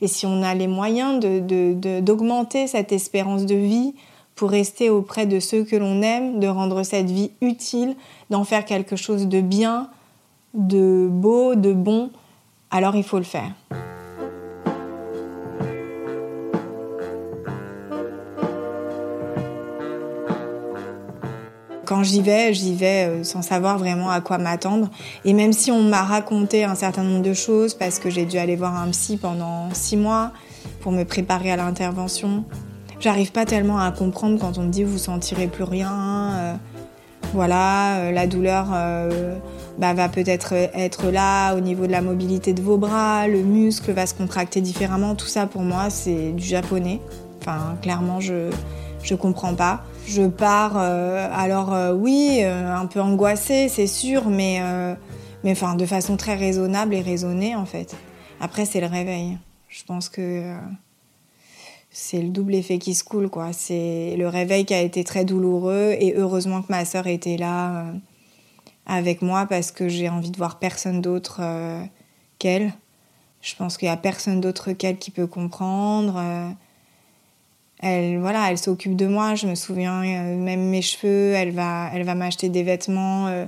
Et 0.02 0.08
si 0.08 0.26
on 0.26 0.42
a 0.44 0.54
les 0.54 0.68
moyens 0.68 1.20
d'augmenter 1.20 2.60
de, 2.60 2.66
de, 2.66 2.70
cette 2.70 2.92
espérance 2.92 3.46
de 3.46 3.56
vie 3.56 3.94
pour 4.36 4.50
rester 4.50 4.90
auprès 4.90 5.26
de 5.26 5.42
ceux 5.42 5.66
que 5.66 5.76
l'on 5.76 6.02
aime, 6.02 6.40
de 6.40 6.48
rendre 6.48 6.84
cette 6.84 7.10
vie 7.10 7.32
utile, 7.42 7.96
d'en 8.30 8.46
faire 8.46 8.64
quelque 8.64 8.96
chose 8.96 9.28
de 9.28 9.42
bien, 9.42 9.90
de 10.54 11.08
beau, 11.12 11.56
de 11.56 11.74
bon, 11.74 12.12
alors 12.72 12.96
il 12.96 13.04
faut 13.04 13.18
le 13.18 13.24
faire. 13.24 13.52
Quand 21.90 22.04
j'y 22.04 22.22
vais, 22.22 22.54
j'y 22.54 22.76
vais 22.76 23.08
euh, 23.08 23.24
sans 23.24 23.42
savoir 23.42 23.80
vraiment 23.80 24.12
à 24.12 24.22
quoi 24.22 24.38
m'attendre. 24.38 24.92
Et 25.26 25.34
même 25.34 25.54
si 25.54 25.72
on 25.72 25.82
m'a 25.82 26.04
raconté 26.04 26.64
un 26.64 26.76
certain 26.76 27.02
nombre 27.02 27.24
de 27.24 27.34
choses, 27.34 27.74
parce 27.74 27.98
que 27.98 28.12
j'ai 28.12 28.26
dû 28.26 28.38
aller 28.38 28.56
voir 28.56 28.80
un 28.80 28.90
psy 28.90 29.18
pendant 29.18 29.74
six 29.74 29.98
mois 29.98 30.32
pour 30.82 30.92
me 30.92 31.04
préparer 31.04 31.52
à 31.52 31.56
l'intervention, 31.56 32.44
j'arrive 33.00 33.32
pas 33.32 33.46
tellement 33.46 33.80
à 33.80 33.92
comprendre 33.92 34.40
quand 34.40 34.60
on 34.60 34.66
me 34.66 34.70
dit 34.70 34.84
vous 34.84 35.00
sentirez 35.00 35.48
plus 35.48 35.64
rien. 35.64 36.32
Euh, 36.34 36.54
voilà, 37.34 37.96
euh, 37.96 38.12
la 38.12 38.28
douleur 38.28 38.68
bah, 39.80 39.94
va 39.96 40.10
peut-être 40.10 40.54
être 40.54 41.10
là 41.10 41.56
au 41.56 41.60
niveau 41.60 41.88
de 41.88 41.92
la 41.92 42.02
mobilité 42.04 42.54
de 42.54 42.62
vos 42.62 42.78
bras, 42.78 43.28
le 43.28 43.42
muscle 43.42 43.92
va 43.94 44.06
se 44.06 44.14
contracter 44.14 44.62
différemment. 44.62 45.16
Tout 45.16 45.28
ça 45.28 45.48
pour 45.48 45.64
moi, 45.64 45.90
c'est 45.90 46.34
du 46.34 46.46
japonais. 46.46 47.02
Enfin, 47.42 47.78
clairement, 47.82 48.20
je 48.20 48.52
je 49.02 49.16
comprends 49.16 49.56
pas. 49.56 49.84
Je 50.10 50.24
pars, 50.24 50.74
euh, 50.76 51.30
alors 51.32 51.72
euh, 51.72 51.94
oui, 51.94 52.40
euh, 52.42 52.74
un 52.74 52.88
peu 52.88 53.00
angoissée, 53.00 53.70
c'est 53.70 53.86
sûr, 53.86 54.28
mais, 54.30 54.60
mais 55.44 55.54
de 55.54 55.86
façon 55.86 56.18
très 56.18 56.34
raisonnable 56.34 56.96
et 56.96 57.02
raisonnée, 57.02 57.56
en 57.56 57.66
fait. 57.66 57.96
Après, 58.40 58.66
c'est 58.66 58.82
le 58.82 58.88
réveil. 58.88 59.38
Je 59.68 59.84
pense 59.84 60.10
que 60.10 60.56
c'est 61.92 62.24
le 62.24 62.30
double 62.30 62.56
effet 62.56 62.80
qui 62.80 62.96
se 62.96 63.04
coule, 63.04 63.30
quoi. 63.30 63.54
C'est 63.54 64.16
le 64.18 64.28
réveil 64.28 64.66
qui 64.66 64.74
a 64.74 64.82
été 64.82 65.04
très 65.04 65.26
douloureux, 65.26 65.96
et 66.00 66.16
heureusement 66.18 66.64
que 66.64 66.72
ma 66.72 66.86
sœur 66.86 67.06
était 67.06 67.38
là 67.38 67.86
avec 68.88 69.22
moi, 69.22 69.46
parce 69.46 69.72
que 69.72 69.90
j'ai 69.90 70.10
envie 70.10 70.32
de 70.32 70.38
voir 70.38 70.58
personne 70.58 71.02
d'autre 71.02 71.40
qu'elle. 72.40 72.74
Je 73.42 73.56
pense 73.56 73.78
qu'il 73.78 73.88
n'y 73.88 73.94
a 73.94 73.98
personne 73.98 74.42
d'autre 74.42 74.72
qu'elle 74.72 74.98
qui 74.98 75.12
peut 75.12 75.28
comprendre 75.28 76.20
elle 77.80 78.20
voilà 78.20 78.52
elle 78.52 78.58
s'occupe 78.58 78.96
de 78.96 79.08
moi 79.08 79.36
je 79.36 79.48
me 79.48 79.56
souviens 79.56 80.04
euh, 80.04 80.36
même 80.36 80.70
mes 80.70 80.82
cheveux 80.82 81.34
elle 81.34 81.52
va 81.52 81.90
elle 81.94 82.04
va 82.04 82.16
m'acheter 82.16 82.50
des 82.50 82.64
vêtements 82.64 83.28
euh, 83.28 83.46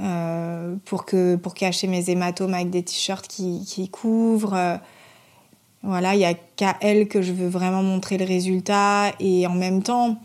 euh, 0.00 0.74
pour 0.84 1.04
que 1.04 1.36
pour 1.36 1.54
cacher 1.54 1.86
mes 1.86 2.08
hématomes 2.08 2.54
avec 2.54 2.70
des 2.70 2.82
t-shirts 2.82 3.26
qui, 3.26 3.64
qui 3.66 3.88
couvrent 3.88 4.78
voilà 5.82 6.14
il 6.14 6.20
y 6.20 6.24
a 6.24 6.34
qu'à 6.34 6.76
elle 6.80 7.08
que 7.08 7.22
je 7.22 7.32
veux 7.32 7.48
vraiment 7.48 7.82
montrer 7.82 8.18
le 8.18 8.24
résultat 8.24 9.12
et 9.20 9.46
en 9.46 9.54
même 9.54 9.82
temps 9.82 10.18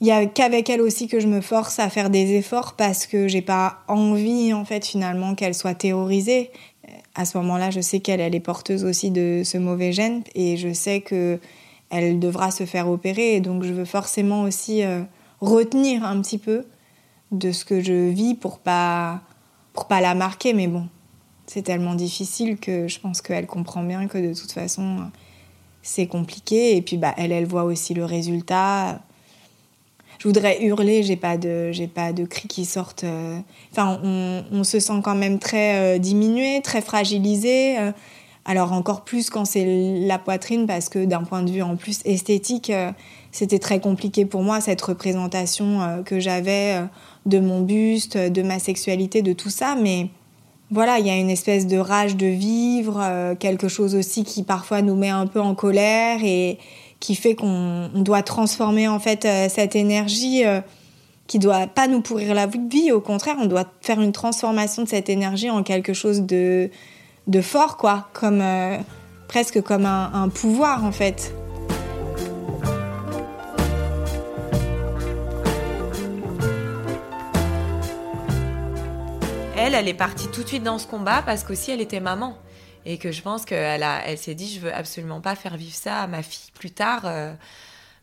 il 0.00 0.06
y 0.06 0.12
a 0.12 0.26
qu'avec 0.26 0.70
elle 0.70 0.80
aussi 0.80 1.08
que 1.08 1.18
je 1.18 1.26
me 1.26 1.40
force 1.40 1.80
à 1.80 1.90
faire 1.90 2.08
des 2.08 2.34
efforts 2.34 2.74
parce 2.74 3.06
que 3.06 3.26
j'ai 3.26 3.42
pas 3.42 3.78
envie 3.88 4.52
en 4.52 4.64
fait 4.64 4.86
finalement 4.86 5.34
qu'elle 5.34 5.54
soit 5.54 5.74
terrorisée. 5.74 6.50
À 7.16 7.24
ce 7.24 7.36
moment-là, 7.38 7.70
je 7.70 7.80
sais 7.80 7.98
qu'elle 7.98 8.20
elle 8.20 8.36
est 8.36 8.40
porteuse 8.40 8.84
aussi 8.84 9.10
de 9.10 9.42
ce 9.44 9.58
mauvais 9.58 9.92
gène 9.92 10.22
et 10.36 10.56
je 10.56 10.72
sais 10.72 11.00
que 11.00 11.40
elle 11.90 12.18
devra 12.18 12.50
se 12.50 12.64
faire 12.64 12.88
opérer 12.88 13.40
donc 13.40 13.62
je 13.62 13.72
veux 13.72 13.84
forcément 13.84 14.42
aussi 14.42 14.82
euh, 14.82 15.02
retenir 15.40 16.04
un 16.04 16.20
petit 16.20 16.38
peu 16.38 16.64
de 17.32 17.52
ce 17.52 17.64
que 17.64 17.80
je 17.80 18.10
vis 18.10 18.34
pour 18.34 18.58
pas 18.58 19.20
pour 19.72 19.86
pas 19.86 20.00
la 20.00 20.14
marquer 20.14 20.54
mais 20.54 20.66
bon, 20.66 20.86
c'est 21.46 21.62
tellement 21.62 21.94
difficile 21.94 22.58
que 22.58 22.88
je 22.88 22.98
pense 23.00 23.20
qu'elle 23.22 23.46
comprend 23.46 23.82
bien 23.82 24.08
que 24.08 24.18
de 24.18 24.38
toute 24.38 24.52
façon 24.52 25.10
c'est 25.82 26.06
compliqué 26.06 26.76
et 26.76 26.82
puis 26.82 26.96
bah 26.96 27.14
elle 27.16 27.32
elle 27.32 27.46
voit 27.46 27.64
aussi 27.64 27.94
le 27.94 28.04
résultat 28.04 29.00
je 30.18 30.26
voudrais 30.26 30.62
hurler, 30.64 31.04
j'ai 31.04 31.16
pas 31.16 31.36
de, 31.38 31.70
j'ai 31.70 31.86
pas 31.86 32.12
de 32.12 32.24
cris 32.24 32.48
qui 32.48 32.64
sortent. 32.64 33.04
Euh. 33.04 33.38
Enfin, 33.70 34.00
on, 34.02 34.64
se 34.64 34.80
sent 34.80 35.00
quand 35.02 35.14
même 35.14 35.38
très 35.38 35.96
euh, 35.96 35.98
diminué, 35.98 36.60
très 36.62 36.82
fragilisé. 36.82 37.76
Euh. 38.48 38.52
alors 38.52 38.72
encore 38.72 39.04
plus 39.04 39.30
quand 39.30 39.44
c'est 39.44 40.00
la 40.00 40.18
poitrine, 40.18 40.66
parce 40.66 40.88
que 40.88 41.04
d'un 41.04 41.22
point 41.22 41.42
de 41.42 41.50
vue 41.50 41.62
en 41.62 41.76
plus 41.76 42.00
esthétique, 42.04 42.72
c'était 43.30 43.58
très 43.58 43.80
compliqué 43.80 44.24
pour 44.24 44.42
moi 44.42 44.60
cette 44.60 44.80
représentation 44.80 46.02
que 46.04 46.18
j'avais 46.18 46.82
de 47.26 47.40
mon 47.40 47.60
buste, 47.60 48.16
de 48.16 48.42
ma 48.42 48.58
sexualité, 48.58 49.22
de 49.22 49.32
tout 49.32 49.50
ça. 49.50 49.76
Mais 49.80 50.08
voilà, 50.70 50.98
il 50.98 51.06
y 51.06 51.10
a 51.10 51.16
une 51.16 51.30
espèce 51.30 51.66
de 51.66 51.78
rage 51.78 52.16
de 52.16 52.26
vivre, 52.26 53.34
quelque 53.38 53.68
chose 53.68 53.94
aussi 53.94 54.24
qui 54.24 54.42
parfois 54.42 54.82
nous 54.82 54.96
met 54.96 55.10
un 55.10 55.26
peu 55.26 55.40
en 55.40 55.54
colère 55.54 56.20
et 56.24 56.58
qui 57.00 57.14
fait 57.14 57.34
qu'on 57.34 57.90
doit 57.94 58.22
transformer 58.22 58.88
en 58.88 58.98
fait 58.98 59.24
euh, 59.24 59.48
cette 59.48 59.76
énergie 59.76 60.44
euh, 60.44 60.60
qui 61.26 61.38
doit 61.38 61.66
pas 61.66 61.86
nous 61.86 62.00
pourrir 62.00 62.34
la 62.34 62.46
vie, 62.46 62.90
au 62.90 63.00
contraire, 63.00 63.36
on 63.38 63.46
doit 63.46 63.66
faire 63.82 64.00
une 64.00 64.12
transformation 64.12 64.82
de 64.82 64.88
cette 64.88 65.10
énergie 65.10 65.50
en 65.50 65.62
quelque 65.62 65.92
chose 65.92 66.22
de, 66.22 66.70
de 67.28 67.42
fort, 67.42 67.76
quoi, 67.76 68.08
comme 68.14 68.40
euh, 68.40 68.78
presque 69.28 69.62
comme 69.62 69.86
un, 69.86 70.28
pouvoir 70.30 70.84
en 70.84 70.92
fait. 70.92 71.32
Elle, 79.56 79.74
elle 79.74 79.88
est 79.88 79.94
partie 79.94 80.28
tout 80.28 80.42
de 80.42 80.48
suite 80.48 80.62
dans 80.62 80.78
ce 80.78 80.86
combat 80.86 81.22
parce 81.24 81.44
qu'aussi 81.44 81.70
elle 81.70 81.82
était 81.82 82.00
maman 82.00 82.38
et 82.86 82.96
que 82.96 83.12
je 83.12 83.20
pense 83.20 83.44
qu'elle 83.44 83.82
a, 83.82 84.06
elle 84.06 84.16
s'est 84.16 84.34
dit, 84.34 84.50
je 84.54 84.60
veux 84.60 84.72
absolument 84.72 85.20
pas 85.20 85.34
faire 85.34 85.56
vivre 85.58 85.74
ça 85.74 86.00
à 86.00 86.06
ma 86.06 86.22
fille 86.22 86.50
plus 86.54 86.70
tard. 86.70 87.02
Euh. 87.04 87.34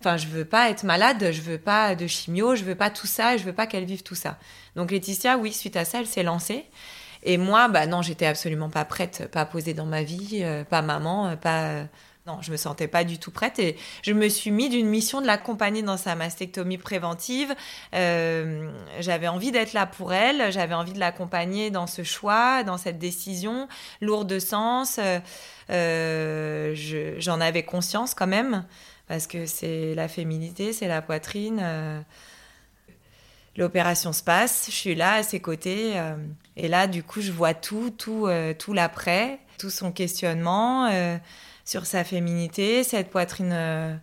Enfin, 0.02 0.18
je 0.18 0.28
veux 0.28 0.46
pas 0.46 0.70
être 0.70 0.84
malade, 0.84 1.32
je 1.32 1.42
veux 1.42 1.58
pas 1.58 1.96
de 1.96 2.06
chimio, 2.06 2.54
je 2.54 2.64
veux 2.64 2.76
pas 2.76 2.92
tout 2.92 3.08
ça, 3.08 3.34
et 3.34 3.38
je 3.40 3.44
veux 3.44 3.54
pas 3.54 3.66
qu'elle 3.66 3.86
vive 3.86 4.04
tout 4.04 4.14
ça. 4.14 4.38
Donc 4.76 4.92
Laetitia, 4.92 5.38
oui, 5.38 5.52
suite 5.52 5.78
à 5.78 5.86
ça, 5.86 6.00
elle 6.00 6.06
s'est 6.06 6.22
lancée. 6.22 6.66
Et 7.26 7.38
moi, 7.38 7.68
bah 7.68 7.88
non, 7.88 8.02
j'étais 8.02 8.26
absolument 8.26 8.70
pas 8.70 8.86
prête, 8.86 9.28
pas 9.32 9.46
posée 9.46 9.74
dans 9.74 9.86
ma 9.86 10.04
vie, 10.04 10.42
euh, 10.44 10.64
pas 10.64 10.82
maman, 10.82 11.28
euh, 11.28 11.36
pas 11.36 11.86
non, 12.28 12.40
je 12.42 12.52
me 12.52 12.58
sentais 12.58 12.88
pas 12.88 13.04
du 13.04 13.20
tout 13.20 13.30
prête 13.30 13.60
et 13.60 13.78
je 14.02 14.12
me 14.12 14.30
suis 14.30 14.50
mis 14.50 14.70
d'une 14.70 14.88
mission 14.88 15.22
de 15.22 15.28
l'accompagner 15.28 15.84
dans 15.84 15.98
sa 15.98 16.16
mastectomie 16.16 16.80
préventive. 16.80 17.54
Euh, 17.94 18.68
j'avais 19.00 19.28
envie 19.28 19.52
d'être 19.52 19.74
là 19.74 19.86
pour 19.86 20.12
elle, 20.12 20.52
j'avais 20.52 20.74
envie 20.74 20.94
de 20.94 21.00
l'accompagner 21.00 21.70
dans 21.70 21.86
ce 21.86 22.04
choix, 22.04 22.64
dans 22.64 22.78
cette 22.78 22.98
décision 22.98 23.68
lourde 24.02 24.28
de 24.28 24.40
sens. 24.40 25.00
Euh, 25.70 26.74
j'en 27.20 27.42
avais 27.42 27.64
conscience 27.64 28.16
quand 28.16 28.28
même 28.28 28.66
parce 29.08 29.28
que 29.28 29.46
c'est 29.46 29.94
la 29.94 30.08
féminité, 30.08 30.74
c'est 30.74 30.88
la 30.88 31.04
poitrine. 31.04 31.64
Euh. 33.58 33.62
L'opération 33.62 34.14
se 34.14 34.24
passe, 34.24 34.66
je 34.68 34.76
suis 34.76 34.96
là 34.96 35.14
à 35.14 35.24
ses 35.24 35.40
côtés 35.40 35.94
et 36.58 36.68
là 36.68 36.88
du 36.88 37.04
coup 37.04 37.22
je 37.22 37.32
vois 37.32 37.54
tout, 37.54 37.90
tout, 37.90 38.28
tout 38.60 38.74
l'après, 38.74 39.40
tout 39.58 39.70
son 39.70 39.92
questionnement 39.92 40.90
sur 41.66 41.88
sa 41.88 42.04
féminité, 42.04 42.84
cette 42.84 43.10
poitrine 43.10 43.52
euh, 43.52 43.96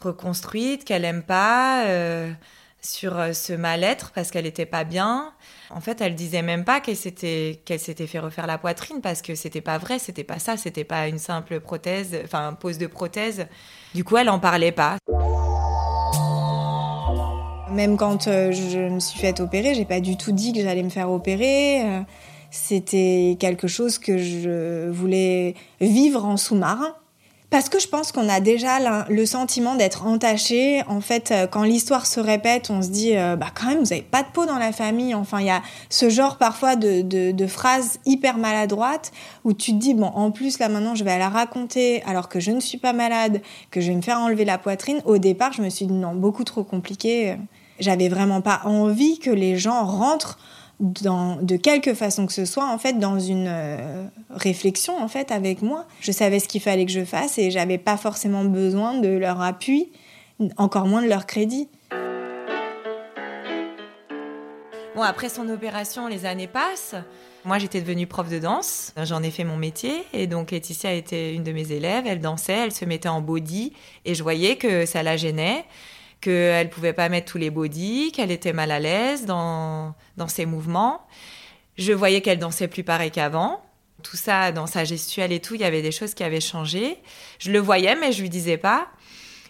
reconstruite 0.00 0.84
qu'elle 0.84 1.04
aime 1.04 1.24
pas, 1.24 1.84
euh, 1.86 2.32
sur 2.80 3.18
euh, 3.18 3.32
ce 3.32 3.52
mal-être 3.52 4.12
parce 4.12 4.30
qu'elle 4.30 4.46
était 4.46 4.66
pas 4.66 4.84
bien. 4.84 5.34
En 5.70 5.80
fait, 5.80 6.00
elle 6.00 6.14
disait 6.14 6.42
même 6.42 6.64
pas 6.64 6.80
qu'elle 6.80 6.96
s'était 6.96 7.60
qu'elle 7.64 7.80
s'était 7.80 8.06
fait 8.06 8.20
refaire 8.20 8.46
la 8.46 8.56
poitrine 8.56 9.00
parce 9.00 9.20
que 9.20 9.34
c'était 9.34 9.60
pas 9.60 9.78
vrai, 9.78 9.98
c'était 9.98 10.24
pas 10.24 10.38
ça, 10.38 10.56
c'était 10.56 10.84
pas 10.84 11.08
une 11.08 11.18
simple 11.18 11.58
prothèse, 11.58 12.16
enfin 12.24 12.54
pose 12.54 12.78
de 12.78 12.86
prothèse. 12.86 13.48
Du 13.94 14.04
coup, 14.04 14.16
elle 14.16 14.30
en 14.30 14.38
parlait 14.38 14.72
pas. 14.72 14.98
Même 17.76 17.96
quand 17.96 18.24
je 18.24 18.88
me 18.88 19.00
suis 19.00 19.18
fait 19.18 19.38
opérer, 19.40 19.74
j'ai 19.74 19.84
pas 19.84 20.00
du 20.00 20.16
tout 20.16 20.32
dit 20.32 20.52
que 20.52 20.60
j'allais 20.62 20.82
me 20.82 20.88
faire 20.88 21.10
opérer. 21.10 21.82
C'était 22.50 23.36
quelque 23.38 23.68
chose 23.68 23.98
que 23.98 24.16
je 24.16 24.88
voulais 24.88 25.54
vivre 25.80 26.24
en 26.24 26.36
sous-marin. 26.36 26.94
Parce 27.48 27.68
que 27.68 27.78
je 27.78 27.86
pense 27.86 28.10
qu'on 28.10 28.28
a 28.28 28.40
déjà 28.40 29.06
le 29.08 29.24
sentiment 29.24 29.76
d'être 29.76 30.04
entaché. 30.04 30.82
En 30.88 31.00
fait, 31.00 31.30
euh, 31.30 31.46
quand 31.46 31.62
l'histoire 31.62 32.04
se 32.04 32.18
répète, 32.18 32.70
on 32.70 32.82
se 32.82 32.88
dit, 32.88 33.16
euh, 33.16 33.36
bah 33.36 33.46
quand 33.54 33.68
même, 33.68 33.78
vous 33.78 33.90
n'avez 33.90 34.02
pas 34.02 34.24
de 34.24 34.28
peau 34.32 34.46
dans 34.46 34.58
la 34.58 34.72
famille. 34.72 35.14
Enfin, 35.14 35.40
il 35.40 35.46
y 35.46 35.50
a 35.50 35.62
ce 35.88 36.10
genre 36.10 36.38
parfois 36.38 36.74
de, 36.74 37.02
de, 37.02 37.46
phrases 37.46 38.00
hyper 38.04 38.38
maladroites 38.38 39.12
où 39.44 39.52
tu 39.52 39.72
te 39.72 39.76
dis, 39.76 39.94
bon, 39.94 40.06
en 40.06 40.32
plus, 40.32 40.58
là 40.58 40.68
maintenant, 40.68 40.96
je 40.96 41.04
vais 41.04 41.16
la 41.18 41.28
raconter 41.28 42.02
alors 42.02 42.28
que 42.28 42.40
je 42.40 42.50
ne 42.50 42.58
suis 42.58 42.78
pas 42.78 42.92
malade, 42.92 43.40
que 43.70 43.80
je 43.80 43.88
vais 43.88 43.96
me 43.96 44.02
faire 44.02 44.18
enlever 44.18 44.44
la 44.44 44.58
poitrine. 44.58 45.00
Au 45.04 45.18
départ, 45.18 45.52
je 45.52 45.62
me 45.62 45.68
suis 45.68 45.86
dit, 45.86 45.94
non, 45.94 46.16
beaucoup 46.16 46.42
trop 46.42 46.64
compliqué. 46.64 47.36
J'avais 47.78 48.08
vraiment 48.08 48.40
pas 48.40 48.62
envie 48.64 49.18
que 49.18 49.30
les 49.30 49.56
gens 49.56 49.84
rentrent 49.84 50.38
de 50.80 51.56
quelque 51.56 51.94
façon 51.94 52.26
que 52.26 52.32
ce 52.32 52.44
soit, 52.44 52.70
en 52.70 52.78
fait, 52.78 52.98
dans 52.98 53.18
une 53.18 53.46
euh, 53.48 54.06
réflexion, 54.30 55.02
en 55.02 55.08
fait, 55.08 55.30
avec 55.30 55.62
moi. 55.62 55.86
Je 56.00 56.12
savais 56.12 56.38
ce 56.38 56.48
qu'il 56.48 56.60
fallait 56.60 56.84
que 56.84 56.92
je 56.92 57.04
fasse 57.04 57.38
et 57.38 57.50
j'avais 57.50 57.78
pas 57.78 57.96
forcément 57.96 58.44
besoin 58.44 58.98
de 58.98 59.08
leur 59.08 59.40
appui, 59.40 59.90
encore 60.58 60.86
moins 60.86 61.02
de 61.02 61.08
leur 61.08 61.26
crédit. 61.26 61.68
Bon, 64.94 65.02
après 65.02 65.28
son 65.28 65.48
opération, 65.48 66.08
les 66.08 66.24
années 66.24 66.46
passent. 66.46 66.94
Moi, 67.44 67.58
j'étais 67.58 67.80
devenue 67.80 68.06
prof 68.06 68.28
de 68.28 68.38
danse. 68.38 68.92
J'en 69.02 69.22
ai 69.22 69.30
fait 69.30 69.44
mon 69.44 69.56
métier. 69.56 70.04
Et 70.12 70.26
donc, 70.26 70.50
Laetitia 70.50 70.94
était 70.94 71.34
une 71.34 71.44
de 71.44 71.52
mes 71.52 71.70
élèves. 71.70 72.04
Elle 72.06 72.20
dansait, 72.20 72.64
elle 72.64 72.72
se 72.72 72.84
mettait 72.84 73.08
en 73.08 73.20
body. 73.20 73.72
Et 74.04 74.14
je 74.14 74.22
voyais 74.22 74.56
que 74.56 74.84
ça 74.84 75.02
la 75.02 75.16
gênait 75.16 75.64
qu'elle 76.20 76.70
pouvait 76.70 76.92
pas 76.92 77.08
mettre 77.08 77.30
tous 77.30 77.38
les 77.38 77.50
bodys, 77.50 78.12
qu'elle 78.12 78.30
était 78.30 78.52
mal 78.52 78.70
à 78.70 78.78
l'aise 78.78 79.26
dans, 79.26 79.94
dans 80.16 80.28
ses 80.28 80.46
mouvements. 80.46 81.06
Je 81.78 81.92
voyais 81.92 82.20
qu'elle 82.20 82.38
dansait 82.38 82.68
plus 82.68 82.84
pareil 82.84 83.10
qu'avant. 83.10 83.62
Tout 84.02 84.16
ça, 84.16 84.52
dans 84.52 84.66
sa 84.66 84.84
gestuelle 84.84 85.32
et 85.32 85.40
tout, 85.40 85.54
il 85.54 85.60
y 85.60 85.64
avait 85.64 85.82
des 85.82 85.92
choses 85.92 86.14
qui 86.14 86.22
avaient 86.24 86.40
changé. 86.40 86.98
Je 87.38 87.50
le 87.50 87.58
voyais, 87.58 87.96
mais 87.96 88.12
je 88.12 88.22
lui 88.22 88.30
disais 88.30 88.56
pas. 88.56 88.88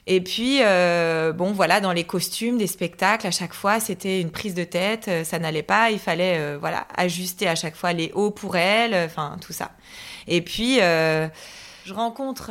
Et 0.08 0.20
puis, 0.20 0.58
euh, 0.62 1.32
bon, 1.32 1.52
voilà, 1.52 1.80
dans 1.80 1.92
les 1.92 2.04
costumes 2.04 2.58
des 2.58 2.68
spectacles, 2.68 3.26
à 3.26 3.32
chaque 3.32 3.54
fois, 3.54 3.80
c'était 3.80 4.20
une 4.20 4.30
prise 4.30 4.54
de 4.54 4.62
tête, 4.62 5.08
euh, 5.08 5.24
ça 5.24 5.40
n'allait 5.40 5.64
pas, 5.64 5.90
il 5.90 5.98
fallait, 5.98 6.38
euh, 6.38 6.58
voilà, 6.60 6.86
ajuster 6.96 7.48
à 7.48 7.56
chaque 7.56 7.74
fois 7.74 7.92
les 7.92 8.12
hauts 8.14 8.30
pour 8.30 8.56
elle, 8.56 8.94
enfin, 8.94 9.36
tout 9.40 9.52
ça. 9.52 9.72
Et 10.28 10.42
puis, 10.42 10.76
je 10.76 11.92
rencontre 11.92 12.50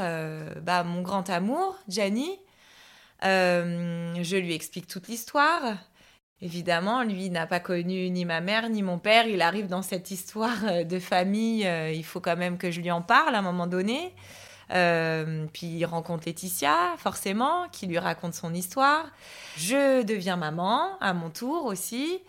bah, 0.62 0.84
mon 0.84 1.01
grand 1.01 1.30
amour, 1.30 1.78
Gianni, 1.89 2.39
je 3.25 4.38
lui 4.38 4.53
explique 4.53 4.88
toute 4.88 5.07
l'histoire. 5.07 5.77
Évidemment, 6.41 7.03
lui 7.03 7.29
n'a 7.29 7.47
pas 7.47 7.61
connu 7.61 8.09
ni 8.09 8.25
ma 8.25 8.41
mère 8.41 8.69
ni 8.69 8.83
mon 8.83 8.99
père. 8.99 9.25
Il 9.25 9.41
arrive 9.41 9.67
dans 9.67 9.81
cette 9.81 10.11
histoire 10.11 10.65
euh, 10.65 10.83
de 10.83 10.99
famille. 10.99 11.65
Euh, 11.65 11.91
il 11.91 12.03
faut 12.03 12.19
quand 12.19 12.35
même 12.35 12.57
que 12.57 12.71
je 12.71 12.81
lui 12.81 12.91
en 12.91 13.01
parle 13.01 13.35
à 13.35 13.39
un 13.39 13.41
moment 13.41 13.67
donné. 13.67 14.13
puis 15.53 15.67
il 15.67 15.85
rencontre 15.85 16.25
Laetitia, 16.25 16.95
forcément, 16.97 17.69
qui 17.71 17.88
lui 17.88 17.99
raconte 17.99 18.33
son 18.33 18.53
histoire. 18.53 19.05
Je 19.57 20.03
deviens 20.03 20.35
maman 20.35 20.99
à 20.99 21.13
mon 21.13 21.29
tour 21.29 21.65
aussi. 21.65 22.19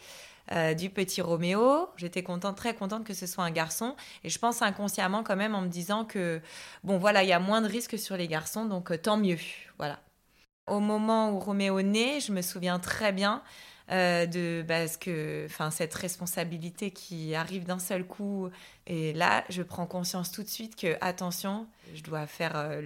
du 0.79 0.91
petit 0.91 1.21
Roméo. 1.21 1.89
J'étais 1.97 2.23
contente, 2.23 2.57
très 2.57 2.75
contente 2.75 3.05
que 3.05 3.15
ce 3.15 3.27
soit 3.27 3.45
un 3.45 3.51
garçon. 3.51 3.97
Et 4.23 4.29
je 4.29 4.39
pense 4.39 4.63
inconsciemment 4.63 5.25
quand 5.25 5.37
même 5.37 5.55
en 5.57 5.63
me 5.63 5.69
disant 5.69 6.05
que, 6.05 6.41
bon 6.85 6.99
voilà, 6.99 7.23
il 7.25 7.29
y 7.29 7.33
a 7.33 7.41
moins 7.41 7.63
de 7.63 7.69
risques 7.69 7.99
sur 7.99 8.17
les 8.17 8.29
garçons, 8.29 8.67
donc 8.67 9.03
tant 9.03 9.17
mieux. 9.17 9.39
Voilà. 9.79 9.99
Au 10.67 10.81
moment 10.81 11.31
où 11.31 11.39
Roméo 11.39 11.81
naît, 11.83 12.21
je 12.21 12.33
me 12.33 12.43
souviens 12.43 12.79
très 12.79 13.13
bien 13.13 13.43
euh, 13.93 14.27
de 14.27 14.65
parce 14.67 14.97
que 14.97 15.47
enfin 15.47 15.71
cette 15.71 15.95
responsabilité 15.95 16.91
qui 16.91 17.37
arrive 17.37 17.65
d'un 17.65 17.79
seul 17.79 18.05
coup. 18.05 18.51
Et 18.89 19.13
là 19.13 19.45
je 19.49 19.63
prends 19.63 19.87
conscience 19.87 20.33
tout 20.33 20.43
de 20.43 20.49
suite 20.49 20.75
que 20.75 20.97
attention 21.01 21.69
je 21.95 22.03
dois 22.03 22.27
faire 22.27 22.57
euh, 22.57 22.83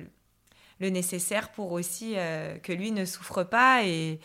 le 0.78 0.90
nécessaire 0.90 1.50
pour 1.52 1.72
aussi 1.72 2.14
euh, 2.16 2.58
que 2.58 2.74
lui 2.74 2.92
ne 2.92 3.06
souffre 3.06 3.44
pas 3.44 3.82
et, 3.84 4.20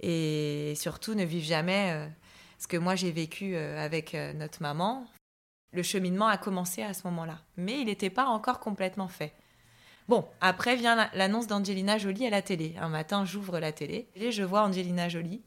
et 0.00 0.74
surtout 0.74 1.14
ne 1.14 1.24
vive 1.24 1.44
jamais 1.44 2.08
ce 2.58 2.66
que 2.68 2.78
moi 2.78 2.94
j'ai 2.94 3.12
vécu 3.12 3.56
avec 3.56 4.14
notre 4.34 4.62
maman. 4.62 5.06
Le 5.72 5.82
cheminement 5.82 6.28
a 6.28 6.38
commencé 6.38 6.82
à 6.82 6.94
ce 6.94 7.06
moment-là 7.08 7.38
mais 7.58 7.80
il 7.80 7.86
n'était 7.86 8.10
pas 8.10 8.26
encore 8.26 8.60
complètement 8.60 9.08
fait 9.08 9.34
Bon, 10.08 10.26
après 10.40 10.76
vient 10.76 11.08
l'annonce 11.14 11.46
d'Angelina 11.46 11.96
Jolie 11.96 12.26
à 12.26 12.30
la 12.30 12.42
télé. 12.42 12.74
Un 12.80 12.88
matin, 12.88 13.24
j'ouvre 13.24 13.58
la 13.58 13.72
télé 13.72 14.06
et 14.14 14.32
je 14.32 14.42
vois 14.42 14.62
Angelina 14.62 15.08
Jolie 15.08 15.42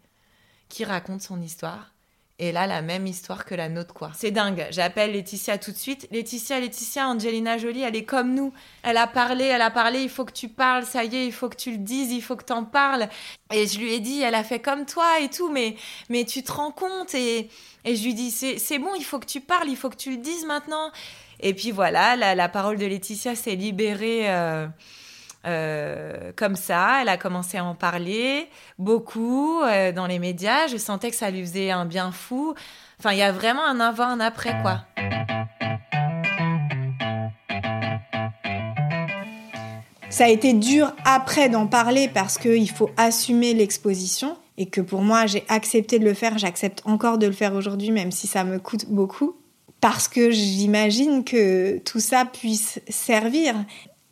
qui 0.67 0.83
raconte 0.83 1.21
son 1.21 1.41
histoire. 1.41 1.93
Et 2.39 2.51
là, 2.51 2.67
la 2.67 2.83
même 2.83 3.07
histoire 3.07 3.45
que 3.45 3.55
la 3.55 3.67
nôtre, 3.67 3.95
quoi. 3.95 4.11
C'est 4.15 4.29
dingue. 4.29 4.67
J'appelle 4.69 5.13
Laetitia 5.13 5.57
tout 5.57 5.71
de 5.71 5.77
suite. 5.77 6.07
Laetitia, 6.11 6.59
Laetitia, 6.59 7.07
Angelina 7.07 7.57
Jolie, 7.57 7.81
elle 7.81 7.95
est 7.95 8.03
comme 8.03 8.35
nous. 8.35 8.53
Elle 8.83 8.97
a 8.97 9.07
parlé, 9.07 9.45
elle 9.45 9.61
a 9.63 9.71
parlé, 9.71 10.03
il 10.03 10.09
faut 10.09 10.23
que 10.23 10.33
tu 10.33 10.47
parles, 10.47 10.85
ça 10.85 11.03
y 11.03 11.15
est, 11.15 11.25
il 11.25 11.31
faut 11.31 11.49
que 11.49 11.55
tu 11.55 11.71
le 11.71 11.77
dises, 11.77 12.11
il 12.11 12.21
faut 12.21 12.35
que 12.35 12.45
tu 12.45 12.53
en 12.53 12.63
parles. 12.63 13.09
Et 13.51 13.65
je 13.65 13.79
lui 13.79 13.91
ai 13.91 13.99
dit, 13.99 14.21
elle 14.21 14.35
a 14.35 14.43
fait 14.43 14.59
comme 14.59 14.85
toi 14.85 15.19
et 15.19 15.29
tout, 15.29 15.49
mais, 15.49 15.77
mais 16.09 16.25
tu 16.25 16.43
te 16.43 16.51
rends 16.51 16.71
compte 16.71 17.15
et, 17.15 17.49
et 17.85 17.95
je 17.95 18.03
lui 18.03 18.13
dis, 18.13 18.29
c'est 18.29 18.79
bon, 18.79 18.93
il 18.95 19.03
faut 19.03 19.17
que 19.17 19.25
tu 19.25 19.41
parles, 19.41 19.69
il 19.69 19.77
faut 19.77 19.89
que 19.89 19.95
tu 19.95 20.11
le 20.11 20.17
dises 20.17 20.45
maintenant. 20.45 20.91
Et 21.39 21.53
puis 21.53 21.71
voilà, 21.71 22.15
la, 22.15 22.49
parole 22.49 22.77
de 22.77 22.85
Laetitia 22.85 23.35
s'est 23.35 23.55
libérée. 23.55 24.29
Euh, 24.29 24.67
euh, 25.47 26.33
comme 26.35 26.57
ça. 26.57 26.99
Elle 27.01 27.07
a 27.07 27.15
commencé 27.15 27.57
à 27.57 27.63
en 27.63 27.73
parler 27.73 28.49
beaucoup 28.79 29.61
euh, 29.61 29.93
dans 29.93 30.05
les 30.05 30.19
médias. 30.19 30.67
Je 30.67 30.75
sentais 30.75 31.09
que 31.09 31.15
ça 31.15 31.29
lui 31.29 31.41
faisait 31.41 31.71
un 31.71 31.85
bien 31.85 32.11
fou. 32.11 32.53
Enfin, 32.99 33.13
il 33.13 33.19
y 33.19 33.21
a 33.21 33.31
vraiment 33.31 33.63
un 33.63 33.79
avant, 33.79 34.07
un 34.07 34.19
après, 34.19 34.59
quoi. 34.61 34.81
Ça 40.09 40.25
a 40.25 40.29
été 40.29 40.51
dur 40.51 40.91
après 41.05 41.47
d'en 41.47 41.67
parler 41.67 42.09
parce 42.09 42.37
qu'il 42.37 42.69
faut 42.69 42.89
assumer 42.97 43.53
l'exposition 43.53 44.37
et 44.57 44.65
que 44.65 44.81
pour 44.81 45.01
moi 45.01 45.27
j'ai 45.27 45.45
accepté 45.47 45.99
de 45.99 46.05
le 46.05 46.15
faire, 46.15 46.39
j'accepte 46.39 46.81
encore 46.85 47.19
de 47.19 47.27
le 47.27 47.33
faire 47.33 47.53
aujourd'hui 47.53 47.91
même 47.91 48.11
si 48.11 48.25
ça 48.25 48.43
me 48.43 48.57
coûte 48.57 48.87
beaucoup 48.89 49.36
parce 49.81 50.07
que 50.07 50.31
j'imagine 50.31 51.23
que 51.23 51.77
tout 51.79 51.99
ça 51.99 52.25
puisse 52.25 52.79
servir 52.89 53.55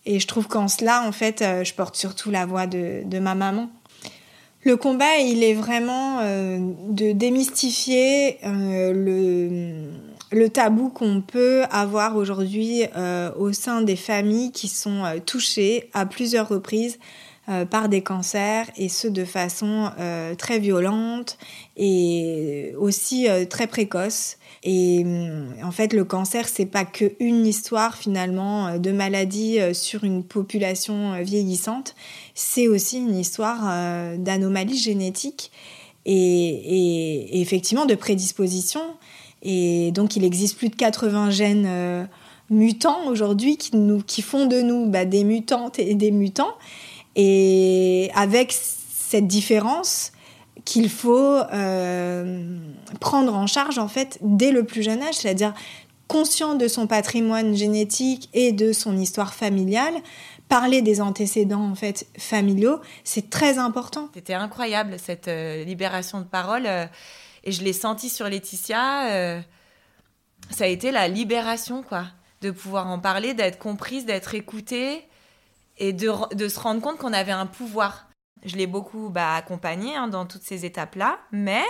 et 0.06 0.20
je 0.20 0.28
trouve 0.28 0.48
qu'en 0.48 0.68
cela, 0.68 1.04
en 1.08 1.12
fait, 1.12 1.42
euh, 1.42 1.64
je 1.64 1.74
porte 1.74 1.96
surtout 1.96 2.30
la 2.30 2.46
voix 2.46 2.68
de, 2.68 3.20
ma 3.20 3.34
maman. 3.34 3.70
Le 4.64 4.78
combat, 4.78 5.18
il 5.18 5.44
est 5.44 5.54
vraiment 5.54 6.20
euh, 6.22 6.60
de 6.90 7.12
démystifier 7.12 8.38
euh, 8.44 8.94
le, 8.94 9.92
le, 10.32 10.50
tabou 10.50 10.90
qu'on 10.90 11.22
peut 11.22 11.64
avoir 11.72 12.16
aujourd'hui 12.16 12.84
au 13.38 13.54
sein 13.54 13.82
des 13.82 13.96
familles 13.96 14.52
qui 14.52 14.68
sont 14.68 15.04
touchées 15.26 15.90
à 15.94 16.06
plusieurs 16.06 16.48
reprises 16.48 16.98
par 17.70 17.90
des 17.90 18.02
cancers 18.02 18.66
et 18.76 18.90
ce 18.90 19.08
de 19.08 19.24
façon 19.24 19.92
très 20.38 20.60
violente 20.60 21.38
et 21.78 22.74
aussi 22.78 23.28
très 23.50 23.68
précoce. 23.68 24.38
Et 24.68 25.06
en 25.64 25.72
fait, 25.72 25.94
le 25.94 26.04
cancer, 26.04 26.48
c'est 26.50 26.66
pas 26.66 26.86
que 26.86 27.14
une 27.20 27.46
histoire 27.46 27.96
finalement 27.96 28.68
euh, 28.68 28.78
de 28.80 28.92
maladie 28.92 29.60
euh, 29.60 29.76
sur 29.76 30.04
une 30.04 30.24
population 30.24 31.14
euh, 31.14 31.22
vieillissante. 31.22 31.94
C'est 32.34 32.68
aussi 32.68 32.98
une 32.98 33.16
histoire 33.16 33.62
d'anomalie 34.18 34.78
génétique 34.78 35.52
et, 36.06 37.40
effectivement 37.42 37.86
de 37.86 37.96
prédisposition. 37.96 38.82
Et 39.44 39.92
donc, 39.92 40.16
il 40.16 40.26
existe 40.26 40.58
plus 40.58 40.70
de 40.70 40.76
80 40.76 41.30
gènes 41.30 42.08
mutants 42.50 43.08
aujourd'hui 43.08 43.56
qui, 43.56 43.72
qui 44.06 44.22
font 44.22 44.48
de 44.48 44.62
nous 44.62 44.88
bah, 44.88 45.06
des 45.06 45.24
mutantes 45.24 45.80
et 45.80 45.96
des 45.96 46.12
mutants. 46.12 46.56
Et 47.16 48.12
avec 48.14 48.52
cette 48.52 49.28
différence, 49.28 50.12
qu'il 50.66 50.90
faut 50.90 51.38
euh, 51.54 52.58
prendre 53.00 53.36
en 53.36 53.48
charge 53.48 53.78
en 53.78 53.88
fait 53.88 54.18
dès 54.22 54.52
le 54.52 54.66
plus 54.66 54.82
jeune 54.82 55.02
âge, 55.02 55.16
c'est-à-dire 55.16 55.54
conscient 56.08 56.56
de 56.56 56.68
son 56.68 56.88
patrimoine 56.88 57.56
génétique 57.56 58.30
et 58.34 58.52
de 58.52 58.74
son 58.74 58.98
histoire 58.98 59.34
familiale, 59.34 59.94
parler 60.50 60.82
des 60.82 61.02
antécédents 61.02 61.64
en 61.64 61.76
fait 61.76 62.08
familiaux, 62.18 62.80
c'est 63.04 63.30
très 63.30 63.58
important. 63.58 64.10
C'était 64.14 64.34
incroyable 64.34 64.98
cette 65.00 65.28
euh, 65.28 65.64
libération 65.64 66.20
de 66.20 66.26
parole 66.26 66.66
euh, 66.66 66.86
et 67.44 67.52
je 67.52 67.64
l'ai 67.64 67.74
senti 67.74 68.10
sur 68.10 68.28
Laetitia. 68.28 69.44
ça 70.50 70.64
a 70.64 70.68
été 70.68 70.92
la 70.92 71.08
libération 71.08 71.84
quoi, 71.84 72.06
de 72.42 72.50
pouvoir 72.50 72.88
en 72.88 72.98
parler, 72.98 73.36
d'être 73.36 73.60
comprise, 73.60 74.06
d'être 74.06 74.34
écoutée 74.34 75.06
et 75.78 75.94
de, 75.94 76.48
se 76.48 76.60
rendre 76.60 76.82
compte 76.82 76.98
qu'on 76.98 77.14
avait 77.14 77.32
un 77.32 77.46
pouvoir. 77.46 78.08
Je 78.44 78.56
l'ai 78.56 78.68
beaucoup 78.68 79.10
bah, 79.10 79.36
accompagné 79.36 79.96
hein, 79.96 80.08
dans 80.08 80.26
toutes 80.26 80.44
ces 80.44 80.66
étapes-là, 80.66 81.20
mais 81.32 81.64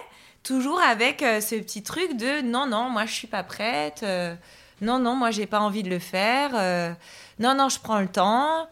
toujours 0.43 0.79
avec 0.81 1.23
euh, 1.23 1.41
ce 1.41 1.55
petit 1.55 1.83
truc 1.83 2.17
de 2.17 2.41
non, 2.41 2.67
non, 2.67 2.89
moi 2.89 3.05
je 3.05 3.13
suis 3.13 3.27
pas 3.27 3.43
prête, 3.43 4.01
euh, 4.03 4.35
non, 4.81 4.99
non, 4.99 5.15
moi 5.15 5.31
j'ai 5.31 5.47
pas 5.47 5.59
envie 5.59 5.83
de 5.83 5.89
le 5.89 5.99
faire, 5.99 6.51
euh, 6.53 6.93
non, 7.39 7.55
non, 7.55 7.69
je 7.69 7.79
prends 7.79 7.99
le 7.99 8.07
temps. 8.07 8.67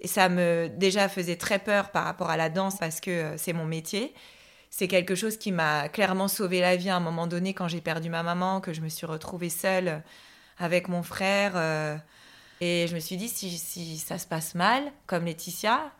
Et 0.00 0.08
ça 0.08 0.28
me 0.28 0.68
déjà 0.68 1.08
faisait 1.08 1.36
très 1.36 1.58
peur 1.58 1.90
par 1.90 2.04
rapport 2.04 2.28
à 2.28 2.36
la 2.36 2.50
danse 2.50 2.76
parce 2.78 3.00
que 3.00 3.32
c'est 3.38 3.54
mon 3.54 3.64
métier. 3.64 4.12
C'est 4.68 4.88
quelque 4.88 5.14
chose 5.14 5.38
qui 5.38 5.52
m'a 5.52 5.88
clairement 5.88 6.28
sauvé 6.28 6.60
la 6.60 6.76
vie 6.76 6.90
à 6.90 6.96
un 6.96 7.00
moment 7.00 7.26
donné 7.26 7.54
quand 7.54 7.66
j'ai 7.66 7.80
perdu 7.80 8.10
ma 8.10 8.22
maman, 8.22 8.60
que 8.60 8.74
je 8.74 8.82
me 8.82 8.90
suis 8.90 9.06
retrouvée 9.06 9.48
seule 9.48 10.02
avec 10.58 10.88
mon 10.88 11.02
frère. 11.02 11.54
Et 12.60 12.86
je 12.88 12.94
me 12.94 13.00
suis 13.00 13.16
dit, 13.16 13.28
si, 13.28 13.98
ça 13.98 14.18
se 14.18 14.26
passe 14.26 14.54
mal, 14.54 14.82
comme 15.06 15.24
Laetitia, 15.24 15.90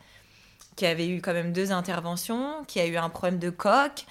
qui 0.77 0.87
avait 0.87 1.09
eu 1.09 1.21
quand 1.21 1.33
même 1.33 1.53
deux 1.53 1.73
interventions, 1.73 2.65
qui 2.67 2.81
a 2.81 2.87
eu 2.87 2.97
un 2.97 3.09
problème 3.09 3.39
de 3.39 3.51
coque. 3.51 4.05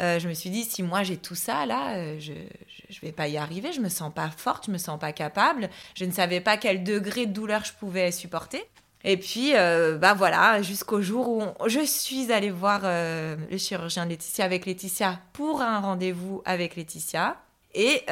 Euh, 0.00 0.18
je 0.18 0.28
me 0.28 0.34
suis 0.34 0.50
dit, 0.50 0.64
si 0.64 0.82
moi 0.82 1.02
j'ai 1.02 1.16
tout 1.16 1.34
ça, 1.34 1.66
là, 1.66 1.96
euh, 1.96 2.18
je 2.18 2.32
ne 2.32 3.00
vais 3.02 3.12
pas 3.12 3.28
y 3.28 3.36
arriver, 3.36 3.72
je 3.72 3.80
me 3.80 3.88
sens 3.88 4.12
pas 4.12 4.30
forte, 4.30 4.66
je 4.66 4.70
me 4.70 4.78
sens 4.78 4.98
pas 4.98 5.12
capable, 5.12 5.68
je 5.94 6.04
ne 6.04 6.12
savais 6.12 6.40
pas 6.40 6.56
quel 6.56 6.84
degré 6.84 7.26
de 7.26 7.32
douleur 7.32 7.64
je 7.64 7.72
pouvais 7.72 8.12
supporter. 8.12 8.64
Et 9.02 9.16
puis, 9.16 9.52
euh, 9.54 9.98
bah 9.98 10.14
voilà, 10.14 10.62
jusqu'au 10.62 11.00
jour 11.00 11.28
où 11.28 11.68
je 11.68 11.80
suis 11.80 12.32
allée 12.32 12.50
voir 12.50 12.82
le 12.84 13.56
chirurgien 13.56 14.04
Laetitia 14.04 14.44
avec 14.44 14.66
Laetitia 14.66 15.20
pour 15.32 15.62
un 15.62 15.80
rendez-vous 15.80 16.42
avec 16.44 16.76
Laetitia. 16.76 17.36
Et 17.72 18.02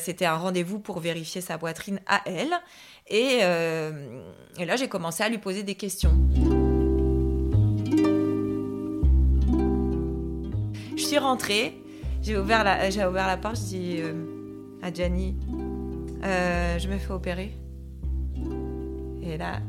c'était 0.00 0.26
un 0.26 0.36
rendez-vous 0.36 0.80
pour 0.80 1.00
vérifier 1.00 1.40
sa 1.40 1.56
poitrine 1.56 2.00
à 2.06 2.20
elle. 2.26 2.52
Et, 3.08 3.40
et 4.58 4.64
là, 4.64 4.76
j'ai 4.76 4.88
commencé 4.88 5.22
à 5.22 5.28
lui 5.28 5.38
poser 5.38 5.62
des 5.62 5.74
questions. 5.74 6.14
Je 10.96 11.02
suis 11.02 11.18
rentrée, 11.18 11.74
j'ai 12.22 12.38
ouvert, 12.38 12.64
la, 12.64 12.88
ouvert 13.08 13.26
la 13.26 13.36
porte, 13.36 13.56
je 13.56 13.62
dis 13.62 13.96
euh, 13.98 14.14
à 14.80 14.92
Gianni, 14.92 15.36
euh, 16.22 16.78
je 16.78 16.88
me 16.88 16.98
fais 16.98 17.10
opérer. 17.10 17.52
Et 19.22 19.36
là, 19.36 19.60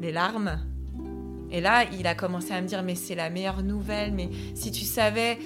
les 0.00 0.12
larmes. 0.12 0.58
Et 1.52 1.60
là, 1.60 1.84
il 1.92 2.06
a 2.06 2.14
commencé 2.14 2.52
à 2.52 2.60
me 2.60 2.66
dire, 2.66 2.82
mais 2.82 2.94
c'est 2.94 3.14
la 3.14 3.30
meilleure 3.30 3.62
nouvelle, 3.62 4.12
mais 4.12 4.28
si 4.54 4.72
tu 4.72 4.84
savais 4.84 5.38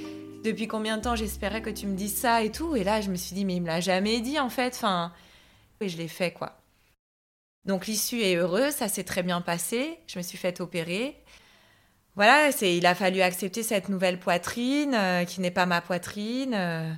depuis 0.44 0.68
combien 0.68 0.96
de 0.96 1.02
temps 1.02 1.16
j'espérais 1.16 1.60
que 1.60 1.70
tu 1.70 1.86
me 1.86 1.96
dises 1.96 2.14
ça 2.14 2.42
et 2.42 2.50
tout. 2.50 2.76
Et 2.76 2.84
là, 2.84 3.00
je 3.00 3.10
me 3.10 3.16
suis 3.16 3.34
dit, 3.34 3.44
mais 3.44 3.56
il 3.56 3.62
me 3.62 3.66
l'a 3.66 3.80
jamais 3.80 4.20
dit 4.20 4.38
en 4.38 4.48
fait. 4.48 4.74
Enfin, 4.76 5.12
je 5.80 5.96
l'ai 5.96 6.08
fait 6.08 6.30
quoi. 6.30 6.56
Donc 7.66 7.86
l'issue 7.86 8.20
est 8.20 8.36
heureuse, 8.36 8.74
ça 8.74 8.88
s'est 8.88 9.04
très 9.04 9.22
bien 9.22 9.40
passé. 9.40 9.98
Je 10.06 10.18
me 10.18 10.22
suis 10.22 10.38
fait 10.38 10.60
opérer 10.60 11.24
voilà, 12.16 12.52
c'est, 12.52 12.76
il 12.76 12.86
a 12.86 12.94
fallu 12.94 13.22
accepter 13.22 13.62
cette 13.64 13.88
nouvelle 13.88 14.20
poitrine 14.20 14.94
euh, 14.94 15.24
qui 15.24 15.40
n'est 15.40 15.50
pas 15.50 15.66
ma 15.66 15.80
poitrine. 15.80 16.54
Euh, 16.54 16.92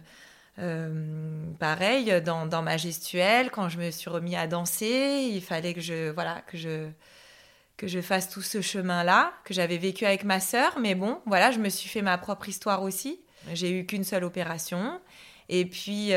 euh, 0.59 1.53
pareil, 1.59 2.21
dans, 2.23 2.47
dans, 2.47 2.63
ma 2.63 2.77
gestuelle, 2.77 3.51
quand 3.51 3.69
je 3.71 3.79
me 3.79 3.91
suis 3.91 4.11
remis 4.11 4.37
à 4.37 4.47
danser, 4.47 5.31
il 5.33 5.41
fallait 5.41 5.73
que 5.73 5.81
je, 5.81 6.11
voilà, 6.11 6.43
que 6.47 6.59
je, 6.59 6.89
que 7.79 7.87
je 7.87 8.01
fasse 8.01 8.29
tout 8.29 8.43
ce 8.43 8.61
chemin-là, 8.61 9.33
que 9.45 9.55
j'avais 9.55 9.79
vécu 9.79 10.05
avec 10.05 10.25
ma 10.25 10.41
sœur. 10.41 10.79
Mais 10.81 10.95
bon, 10.95 11.21
voilà, 11.25 11.51
je 11.51 11.59
me 11.61 11.71
suis 11.71 11.89
fait 11.89 12.03
ma 12.03 12.19
propre 12.19 12.49
histoire 12.49 12.83
aussi. 12.83 13.21
J'ai 13.55 13.71
eu 13.71 13.87
qu'une 13.87 14.05
seule 14.05 14.25
opération. 14.25 15.01
Et 15.49 15.65
puis, 15.65 16.09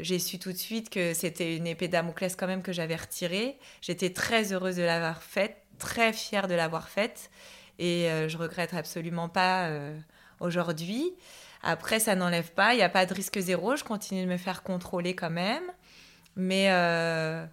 j'ai 0.00 0.18
su 0.18 0.38
tout 0.38 0.52
de 0.52 0.56
suite 0.56 0.88
que 0.90 1.12
c'était 1.14 1.56
une 1.56 1.66
épée 1.66 1.88
Damoclès 1.88 2.34
quand 2.34 2.46
même 2.46 2.62
que 2.62 2.72
j'avais 2.72 2.96
retirée. 2.96 3.58
J'étais 3.82 4.10
très 4.10 4.52
heureuse 4.52 4.76
de 4.76 4.82
l'avoir 4.82 5.22
faite, 5.22 5.56
très 5.78 6.12
fière 6.12 6.48
de 6.48 6.54
l'avoir 6.54 6.88
faite 6.88 7.30
et 7.80 8.10
euh, 8.10 8.28
je 8.28 8.38
regrette 8.38 8.74
absolument 8.74 9.28
pas 9.28 9.64
euh, 9.64 9.98
aujourd'hui. 10.38 11.12
Après, 11.62 11.98
ça 11.98 12.14
n'enlève 12.14 12.52
pas, 12.52 12.74
il 12.74 12.76
n'y 12.76 12.82
a 12.82 12.88
pas 12.88 13.06
de 13.06 13.14
risque 13.14 13.38
zéro, 13.40 13.74
je 13.74 13.84
continue 13.84 14.22
de 14.22 14.28
me 14.28 14.36
faire 14.36 14.62
contrôler 14.62 15.14
quand 15.14 15.30
même. 15.30 15.64
Mais, 16.36 16.66
euh, 16.70 17.44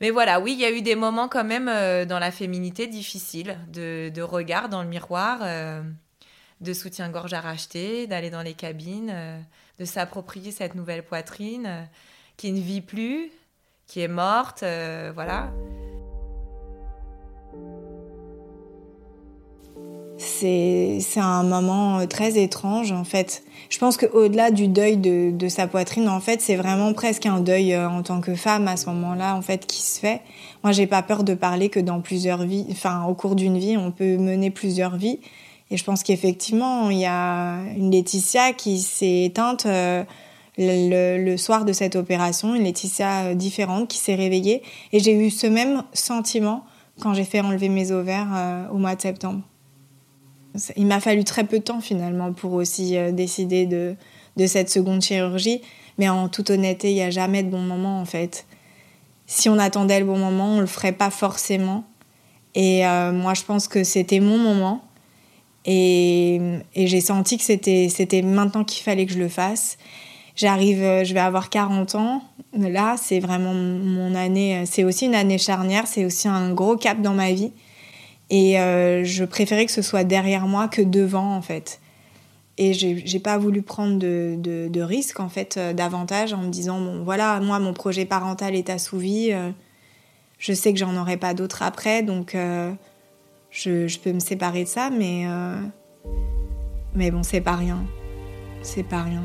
mais 0.00 0.10
voilà, 0.10 0.40
oui, 0.40 0.52
il 0.54 0.58
y 0.58 0.64
a 0.64 0.70
eu 0.70 0.82
des 0.82 0.96
moments 0.96 1.28
quand 1.28 1.44
même 1.44 1.66
dans 2.06 2.18
la 2.18 2.30
féminité 2.30 2.86
difficiles, 2.86 3.58
de, 3.68 4.10
de 4.12 4.22
regard 4.22 4.68
dans 4.68 4.82
le 4.82 4.88
miroir, 4.88 5.40
de 6.60 6.72
soutien-gorge 6.72 7.32
à 7.32 7.40
racheter, 7.40 8.06
d'aller 8.06 8.28
dans 8.28 8.42
les 8.42 8.54
cabines, 8.54 9.44
de 9.78 9.84
s'approprier 9.84 10.50
cette 10.50 10.74
nouvelle 10.74 11.02
poitrine 11.02 11.88
qui 12.36 12.52
ne 12.52 12.60
vit 12.60 12.80
plus, 12.80 13.30
qui 13.86 14.00
est 14.00 14.08
morte, 14.08 14.64
voilà. 15.14 15.50
c'est 20.18 21.20
un 21.20 21.42
moment 21.42 22.06
très 22.06 22.38
étrange 22.38 22.92
en 22.92 23.04
fait. 23.04 23.42
Je 23.70 23.78
pense 23.78 23.96
qu'au-delà 23.96 24.50
du 24.50 24.68
deuil 24.68 24.96
de, 24.96 25.30
de, 25.30 25.48
sa 25.48 25.66
poitrine, 25.66 26.08
en 26.08 26.20
fait, 26.20 26.40
c'est 26.40 26.56
vraiment 26.56 26.92
presque 26.94 27.26
un 27.26 27.40
deuil 27.40 27.74
euh, 27.74 27.88
en 27.88 28.02
tant 28.02 28.20
que 28.20 28.34
femme 28.34 28.66
à 28.66 28.76
ce 28.76 28.86
moment-là, 28.86 29.34
en 29.34 29.42
fait, 29.42 29.66
qui 29.66 29.82
se 29.82 30.00
fait. 30.00 30.22
Moi, 30.64 30.72
j'ai 30.72 30.86
pas 30.86 31.02
peur 31.02 31.22
de 31.22 31.34
parler 31.34 31.68
que 31.68 31.80
dans 31.80 32.00
plusieurs 32.00 32.44
vies, 32.44 32.66
enfin, 32.70 33.04
au 33.04 33.14
cours 33.14 33.34
d'une 33.34 33.58
vie, 33.58 33.76
on 33.76 33.90
peut 33.90 34.16
mener 34.16 34.50
plusieurs 34.50 34.96
vies. 34.96 35.20
Et 35.70 35.76
je 35.76 35.84
pense 35.84 36.02
qu'effectivement, 36.02 36.90
il 36.90 36.98
y 36.98 37.06
a 37.06 37.60
une 37.76 37.90
Laetitia 37.90 38.52
qui 38.52 38.80
s'est 38.80 39.24
éteinte 39.24 39.66
euh, 39.66 40.02
le, 40.56 41.36
soir 41.36 41.64
de 41.64 41.72
cette 41.72 41.96
opération, 41.96 42.54
une 42.54 42.64
Laetitia 42.64 43.26
euh, 43.26 43.34
différente 43.34 43.88
qui 43.88 43.98
s'est 43.98 44.14
réveillée. 44.14 44.62
Et 44.92 45.00
j'ai 45.00 45.12
eu 45.12 45.30
ce 45.30 45.46
même 45.46 45.82
sentiment 45.92 46.64
quand 47.00 47.14
j'ai 47.14 47.24
fait 47.24 47.40
enlever 47.40 47.68
mes 47.68 47.92
ovaires 47.92 48.68
au 48.72 48.78
mois 48.78 48.96
de 48.96 49.00
septembre. 49.00 49.42
Il 50.76 50.86
m'a 50.86 51.00
fallu 51.00 51.24
très 51.24 51.44
peu 51.44 51.58
de 51.58 51.64
temps 51.64 51.80
finalement 51.80 52.32
pour 52.32 52.52
aussi 52.54 52.96
euh, 52.96 53.12
décider 53.12 53.66
de, 53.66 53.94
de 54.36 54.46
cette 54.46 54.70
seconde 54.70 55.02
chirurgie. 55.02 55.60
Mais 55.98 56.08
en 56.08 56.28
toute 56.28 56.50
honnêteté, 56.50 56.90
il 56.90 56.94
n'y 56.94 57.02
a 57.02 57.10
jamais 57.10 57.42
de 57.42 57.50
bon 57.50 57.60
moment 57.60 58.00
en 58.00 58.04
fait. 58.04 58.46
Si 59.26 59.48
on 59.48 59.58
attendait 59.58 60.00
le 60.00 60.06
bon 60.06 60.18
moment, 60.18 60.56
on 60.56 60.60
le 60.60 60.66
ferait 60.66 60.92
pas 60.92 61.10
forcément. 61.10 61.84
Et 62.54 62.86
euh, 62.86 63.12
moi, 63.12 63.34
je 63.34 63.42
pense 63.42 63.68
que 63.68 63.84
c'était 63.84 64.20
mon 64.20 64.38
moment. 64.38 64.84
Et, 65.70 66.40
j'ai 66.74 67.00
senti 67.00 67.36
que 67.36 67.44
c'était, 67.44 68.22
maintenant 68.22 68.64
qu'il 68.64 68.82
fallait 68.82 69.04
que 69.06 69.12
je 69.12 69.18
le 69.18 69.28
fasse. 69.28 69.76
J'arrive, 70.34 70.82
euh, 70.82 71.04
je 71.04 71.12
vais 71.12 71.20
avoir 71.20 71.50
40 71.50 71.94
ans. 71.96 72.22
Là, 72.56 72.96
c'est 72.96 73.20
vraiment 73.20 73.52
mon 73.52 74.14
année. 74.14 74.64
C'est 74.66 74.84
aussi 74.84 75.06
une 75.06 75.14
année 75.14 75.36
charnière. 75.36 75.86
C'est 75.86 76.04
aussi 76.04 76.26
un 76.26 76.54
gros 76.54 76.76
cap 76.76 77.02
dans 77.02 77.12
ma 77.12 77.32
vie. 77.32 77.52
Et 78.30 78.60
euh, 78.60 79.04
je 79.04 79.24
préférais 79.24 79.66
que 79.66 79.72
ce 79.72 79.82
soit 79.82 80.04
derrière 80.04 80.46
moi 80.46 80.68
que 80.68 80.82
devant, 80.82 81.34
en 81.34 81.42
fait. 81.42 81.80
Et 82.60 82.72
j'ai 82.72 83.20
pas 83.20 83.38
voulu 83.38 83.62
prendre 83.62 83.98
de, 83.98 84.36
de, 84.36 84.80
risques, 84.80 85.20
en 85.20 85.28
fait, 85.28 85.56
euh, 85.56 85.72
davantage 85.72 86.32
en 86.32 86.38
me 86.38 86.50
disant, 86.50 86.80
bon, 86.80 87.04
voilà, 87.04 87.38
moi, 87.38 87.60
mon 87.60 87.72
projet 87.72 88.04
parental 88.04 88.56
est 88.56 88.68
assouvi. 88.68 89.32
Euh, 89.32 89.50
je 90.40 90.52
sais 90.52 90.72
que 90.72 90.78
j'en 90.78 90.96
aurai 90.96 91.16
pas 91.16 91.34
d'autres 91.34 91.62
après, 91.62 92.02
donc 92.02 92.36
je, 93.50 93.98
peux 93.98 94.12
me 94.12 94.20
séparer 94.20 94.64
de 94.64 94.68
ça, 94.68 94.90
mais, 94.90 95.26
mais 96.94 97.10
bon, 97.10 97.22
c'est 97.22 97.40
pas 97.40 97.56
rien. 97.56 97.84
C'est 98.62 98.82
pas 98.82 99.02
rien. 99.02 99.24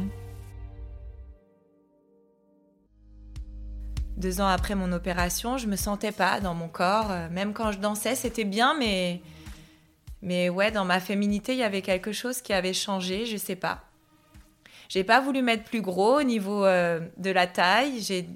Deux 4.18 4.42
ans 4.42 4.48
après 4.48 4.76
mon 4.76 4.92
opération, 4.92 5.58
je 5.58 5.68
me 5.68 5.76
sentais 5.76 6.12
pas 6.12 6.40
dans 6.40 6.54
mon 6.54 6.68
corps. 6.68 7.12
Euh, 7.12 7.30
même 7.30 7.54
quand 7.54 7.72
je 7.72 7.80
dansais, 7.80 8.16
c'était 8.16 8.46
bien, 8.46 8.76
mais 8.78 9.22
mais 10.22 10.48
ouais, 10.48 10.72
dans 10.72 10.86
ma 10.86 11.02
féminité, 11.02 11.52
il 11.54 11.60
y 11.60 11.64
avait 11.64 11.82
quelque 11.82 12.14
chose 12.14 12.42
qui 12.42 12.54
avait 12.54 12.74
changé. 12.74 13.26
Je 13.26 13.36
sais 13.36 13.58
pas. 13.58 13.84
J'ai 14.88 15.04
pas 15.04 15.20
voulu 15.20 15.42
mettre 15.42 15.64
plus 15.64 15.82
gros 15.82 16.20
au 16.20 16.24
niveau 16.24 16.64
euh, 16.64 17.02
de 17.18 17.32
la 17.32 17.48
taille. 17.48 18.02
J'ai 18.02 18.30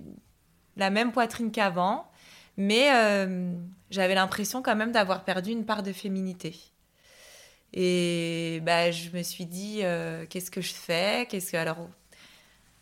la 0.76 0.90
même 0.90 1.12
poitrine 1.12 1.52
qu'avant, 1.52 2.12
mais 2.58 2.90
euh, 2.94 3.54
j'avais 3.90 4.16
l'impression 4.16 4.62
quand 4.62 4.76
même 4.76 4.92
d'avoir 4.92 5.24
perdu 5.24 5.52
une 5.52 5.66
part 5.66 5.84
de 5.84 5.94
féminité. 5.94 6.56
Et 7.74 8.62
bah, 8.64 8.92
je 8.92 9.10
me 9.12 9.24
suis 9.24 9.46
dit, 9.46 9.82
qu'est-ce 10.30 10.52
que 10.52 10.62
je 10.62 10.74
fais? 10.74 11.28
Qu'est-ce 11.30 11.52
que 11.52 11.58
alors 11.58 11.88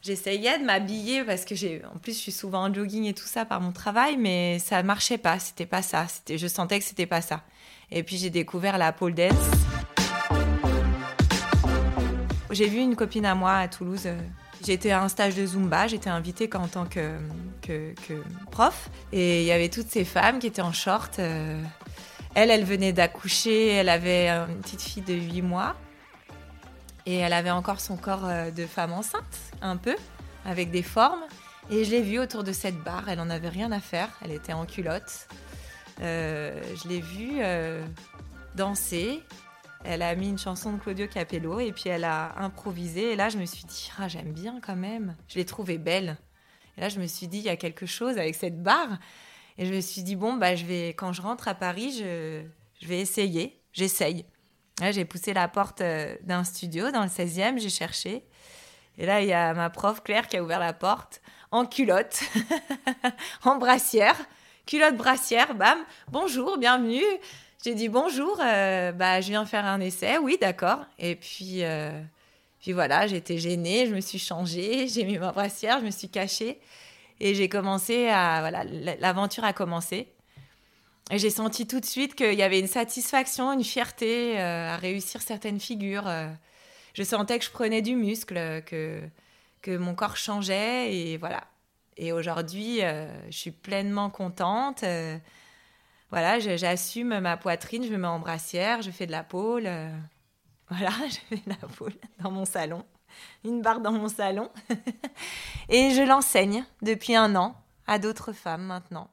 J'essayais 0.05 0.59
de 0.59 0.63
m'habiller 0.63 1.23
parce 1.23 1.45
que 1.45 1.55
j'ai, 1.55 1.81
en 1.85 1.97
plus, 1.97 2.11
je 2.11 2.19
suis 2.19 2.31
souvent 2.31 2.69
en 2.69 2.71
jogging 2.71 3.05
et 3.05 3.13
tout 3.15 3.25
ça 3.25 3.43
par 3.43 3.59
mon 3.59 3.71
travail, 3.71 4.17
mais 4.17 4.59
ça 4.59 4.83
marchait 4.83 5.17
pas. 5.17 5.39
C'était 5.39 5.65
pas 5.65 5.81
ça. 5.81 6.05
C'était, 6.07 6.37
je 6.37 6.45
sentais 6.45 6.77
que 6.77 6.85
c'était 6.85 7.07
pas 7.07 7.21
ça. 7.21 7.41
Et 7.89 8.03
puis 8.03 8.17
j'ai 8.17 8.29
découvert 8.29 8.77
la 8.77 8.91
pole 8.91 9.15
dance. 9.15 9.33
J'ai 12.51 12.67
vu 12.67 12.77
une 12.77 12.95
copine 12.95 13.25
à 13.25 13.33
moi 13.33 13.53
à 13.55 13.67
Toulouse. 13.67 14.07
J'étais 14.63 14.91
à 14.91 15.01
un 15.03 15.09
stage 15.09 15.35
de 15.35 15.45
Zumba, 15.45 15.87
j'étais 15.87 16.09
invitée 16.09 16.49
en 16.55 16.67
tant 16.67 16.85
que, 16.85 17.17
prof. 18.51 18.89
Et 19.11 19.41
il 19.41 19.47
y 19.47 19.51
avait 19.51 19.69
toutes 19.69 19.89
ces 19.89 20.05
femmes 20.05 20.39
qui 20.39 20.47
étaient 20.47 20.61
en 20.61 20.73
short. 20.73 21.19
Euh, 21.19 21.61
elle, 22.33 22.51
elle 22.51 22.63
venait 22.63 22.93
d'accoucher, 22.93 23.69
elle 23.69 23.89
avait 23.89 24.29
une 24.29 24.61
petite 24.61 24.81
fille 24.81 25.03
de 25.03 25.13
8 25.13 25.41
mois. 25.41 25.75
Et 27.05 27.17
elle 27.17 27.33
avait 27.33 27.51
encore 27.51 27.79
son 27.79 27.97
corps 27.97 28.25
euh, 28.25 28.49
de 28.49 28.65
femme 28.65 28.91
enceinte, 28.91 29.23
un 29.61 29.77
peu, 29.77 29.95
avec 30.45 30.71
des 30.71 30.83
formes. 30.83 31.23
Et 31.69 31.83
je 31.83 31.91
l'ai 31.91 32.01
vue 32.01 32.19
autour 32.19 32.43
de 32.43 32.51
cette 32.51 32.77
barre, 32.83 33.09
elle 33.09 33.17
n'en 33.17 33.29
avait 33.29 33.49
rien 33.49 33.71
à 33.71 33.79
faire, 33.79 34.09
elle 34.23 34.31
était 34.31 34.53
en 34.53 34.65
culotte. 34.65 35.27
Euh, 36.01 36.61
je 36.83 36.89
l'ai 36.89 36.99
vue 37.01 37.41
danser. 38.55 39.21
Elle 39.85 40.01
a 40.01 40.15
mis 40.15 40.29
une 40.29 40.37
chanson 40.37 40.73
de 40.73 40.79
Claudio 40.79 41.07
Capello 41.07 41.59
et 41.59 41.71
puis 41.71 41.89
elle 41.89 42.03
a 42.03 42.37
improvisé. 42.39 43.13
Et 43.13 43.15
là, 43.15 43.29
je 43.29 43.37
me 43.37 43.45
suis 43.45 43.65
dit, 43.65 43.91
ah, 43.99 44.07
j'aime 44.07 44.33
bien 44.33 44.59
quand 44.61 44.75
même. 44.75 45.15
Je 45.27 45.35
l'ai 45.35 45.45
trouvée 45.45 45.77
belle. 45.77 46.17
Et 46.77 46.81
là, 46.81 46.89
je 46.89 46.99
me 46.99 47.07
suis 47.07 47.27
dit, 47.27 47.37
il 47.37 47.43
y 47.43 47.49
a 47.49 47.55
quelque 47.55 47.85
chose 47.85 48.17
avec 48.17 48.35
cette 48.35 48.61
barre. 48.61 48.97
Et 49.57 49.65
je 49.65 49.73
me 49.73 49.81
suis 49.81 50.03
dit, 50.03 50.15
bon, 50.15 50.33
bah, 50.33 50.55
je 50.55 50.65
vais, 50.65 50.89
quand 50.89 51.13
je 51.13 51.21
rentre 51.21 51.47
à 51.47 51.55
Paris, 51.55 51.95
je, 51.97 52.43
je 52.81 52.87
vais 52.87 52.99
essayer. 52.99 53.61
J'essaye 53.71 54.25
j'ai 54.91 55.05
poussé 55.05 55.33
la 55.33 55.47
porte 55.47 55.81
euh, 55.81 56.15
d'un 56.23 56.43
studio 56.43 56.91
dans 56.91 57.03
le 57.03 57.09
16e, 57.09 57.59
j'ai 57.59 57.69
cherché. 57.69 58.25
Et 58.97 59.05
là, 59.05 59.21
il 59.21 59.27
y 59.27 59.33
a 59.33 59.53
ma 59.53 59.69
prof 59.69 60.03
Claire 60.03 60.27
qui 60.27 60.37
a 60.37 60.43
ouvert 60.43 60.59
la 60.59 60.73
porte 60.73 61.21
en 61.51 61.65
culotte, 61.65 62.21
en 63.43 63.57
brassière, 63.57 64.15
culotte 64.65 64.97
brassière, 64.97 65.55
bam, 65.55 65.77
bonjour, 66.09 66.57
bienvenue. 66.57 67.03
J'ai 67.63 67.73
dit 67.73 67.89
bonjour, 67.89 68.39
euh, 68.41 68.91
bah, 68.91 69.21
je 69.21 69.29
viens 69.29 69.45
faire 69.45 69.65
un 69.65 69.79
essai, 69.79 70.17
oui, 70.17 70.37
d'accord. 70.39 70.85
Et 70.99 71.15
puis, 71.15 71.63
euh, 71.63 71.99
puis 72.59 72.73
voilà, 72.73 73.07
j'étais 73.07 73.37
gênée, 73.37 73.87
je 73.87 73.95
me 73.95 74.01
suis 74.01 74.19
changée, 74.19 74.87
j'ai 74.93 75.03
mis 75.03 75.17
ma 75.17 75.31
brassière, 75.31 75.79
je 75.79 75.85
me 75.85 75.91
suis 75.91 76.09
cachée. 76.09 76.59
Et 77.19 77.33
j'ai 77.33 77.47
commencé 77.47 78.07
à. 78.09 78.39
Voilà, 78.41 78.63
l'aventure 78.99 79.45
a 79.45 79.53
commencé. 79.53 80.07
Et 81.11 81.17
j'ai 81.17 81.29
senti 81.29 81.65
tout 81.65 81.79
de 81.79 81.85
suite 81.85 82.15
qu'il 82.15 82.33
y 82.33 82.43
avait 82.43 82.59
une 82.59 82.67
satisfaction, 82.67 83.53
une 83.53 83.63
fierté 83.63 84.39
euh, 84.39 84.73
à 84.73 84.77
réussir 84.77 85.21
certaines 85.21 85.59
figures. 85.59 86.11
Je 86.93 87.03
sentais 87.03 87.39
que 87.39 87.45
je 87.45 87.51
prenais 87.51 87.81
du 87.81 87.95
muscle, 87.95 88.63
que, 88.65 89.01
que 89.61 89.77
mon 89.77 89.95
corps 89.95 90.17
changeait 90.17 90.93
et 90.93 91.17
voilà. 91.17 91.43
Et 91.97 92.11
aujourd'hui, 92.11 92.81
je 92.81 93.37
suis 93.37 93.51
pleinement 93.51 94.09
contente. 94.09 94.83
Voilà, 96.15 96.39
j'assume 96.39 97.19
ma 97.19 97.35
poitrine, 97.35 97.83
je 97.83 97.91
me 97.91 97.97
mets 97.97 98.07
en 98.07 98.19
brassière, 98.19 98.81
je 98.81 98.89
fais 98.89 99.05
de 99.05 99.11
la 99.11 99.25
pôle. 99.25 99.69
voilà, 100.69 100.91
je 101.09 101.17
fais 101.27 101.35
de 101.35 101.49
la 101.49 101.67
pôle 101.67 101.91
dans 102.19 102.31
mon 102.31 102.45
salon. 102.45 102.85
Une 103.43 103.61
barre 103.61 103.81
dans 103.81 103.91
mon 103.91 104.07
salon. 104.07 104.49
et 105.69 105.91
je 105.91 106.01
l'enseigne 106.01 106.63
depuis 106.81 107.17
un 107.17 107.35
an 107.35 107.53
à 107.85 107.99
d'autres 107.99 108.31
femmes 108.31 108.63
maintenant. 108.63 109.09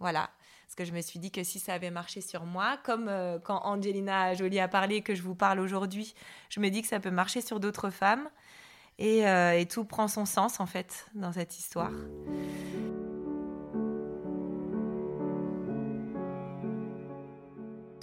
Voilà. 0.00 0.28
Parce 0.66 0.74
que 0.74 0.84
je 0.84 0.92
me 0.92 1.02
suis 1.02 1.20
dit 1.20 1.30
que 1.30 1.44
si 1.44 1.60
ça 1.60 1.74
avait 1.74 1.92
marché 1.92 2.20
sur 2.20 2.44
moi, 2.44 2.78
comme 2.82 3.06
euh, 3.06 3.38
quand 3.38 3.60
Angelina 3.64 4.34
Jolie 4.34 4.58
a 4.58 4.66
parlé 4.66 5.02
que 5.02 5.14
je 5.14 5.22
vous 5.22 5.36
parle 5.36 5.60
aujourd'hui, 5.60 6.16
je 6.48 6.58
me 6.58 6.68
dis 6.68 6.82
que 6.82 6.88
ça 6.88 6.98
peut 6.98 7.12
marcher 7.12 7.42
sur 7.42 7.60
d'autres 7.60 7.90
femmes. 7.90 8.28
Et, 8.98 9.24
euh, 9.28 9.56
et, 9.56 9.66
tout 9.66 9.84
prend 9.84 10.08
son 10.08 10.26
sens 10.26 10.58
en 10.58 10.66
fait 10.66 11.06
dans 11.14 11.30
cette 11.30 11.56
histoire. 11.56 11.92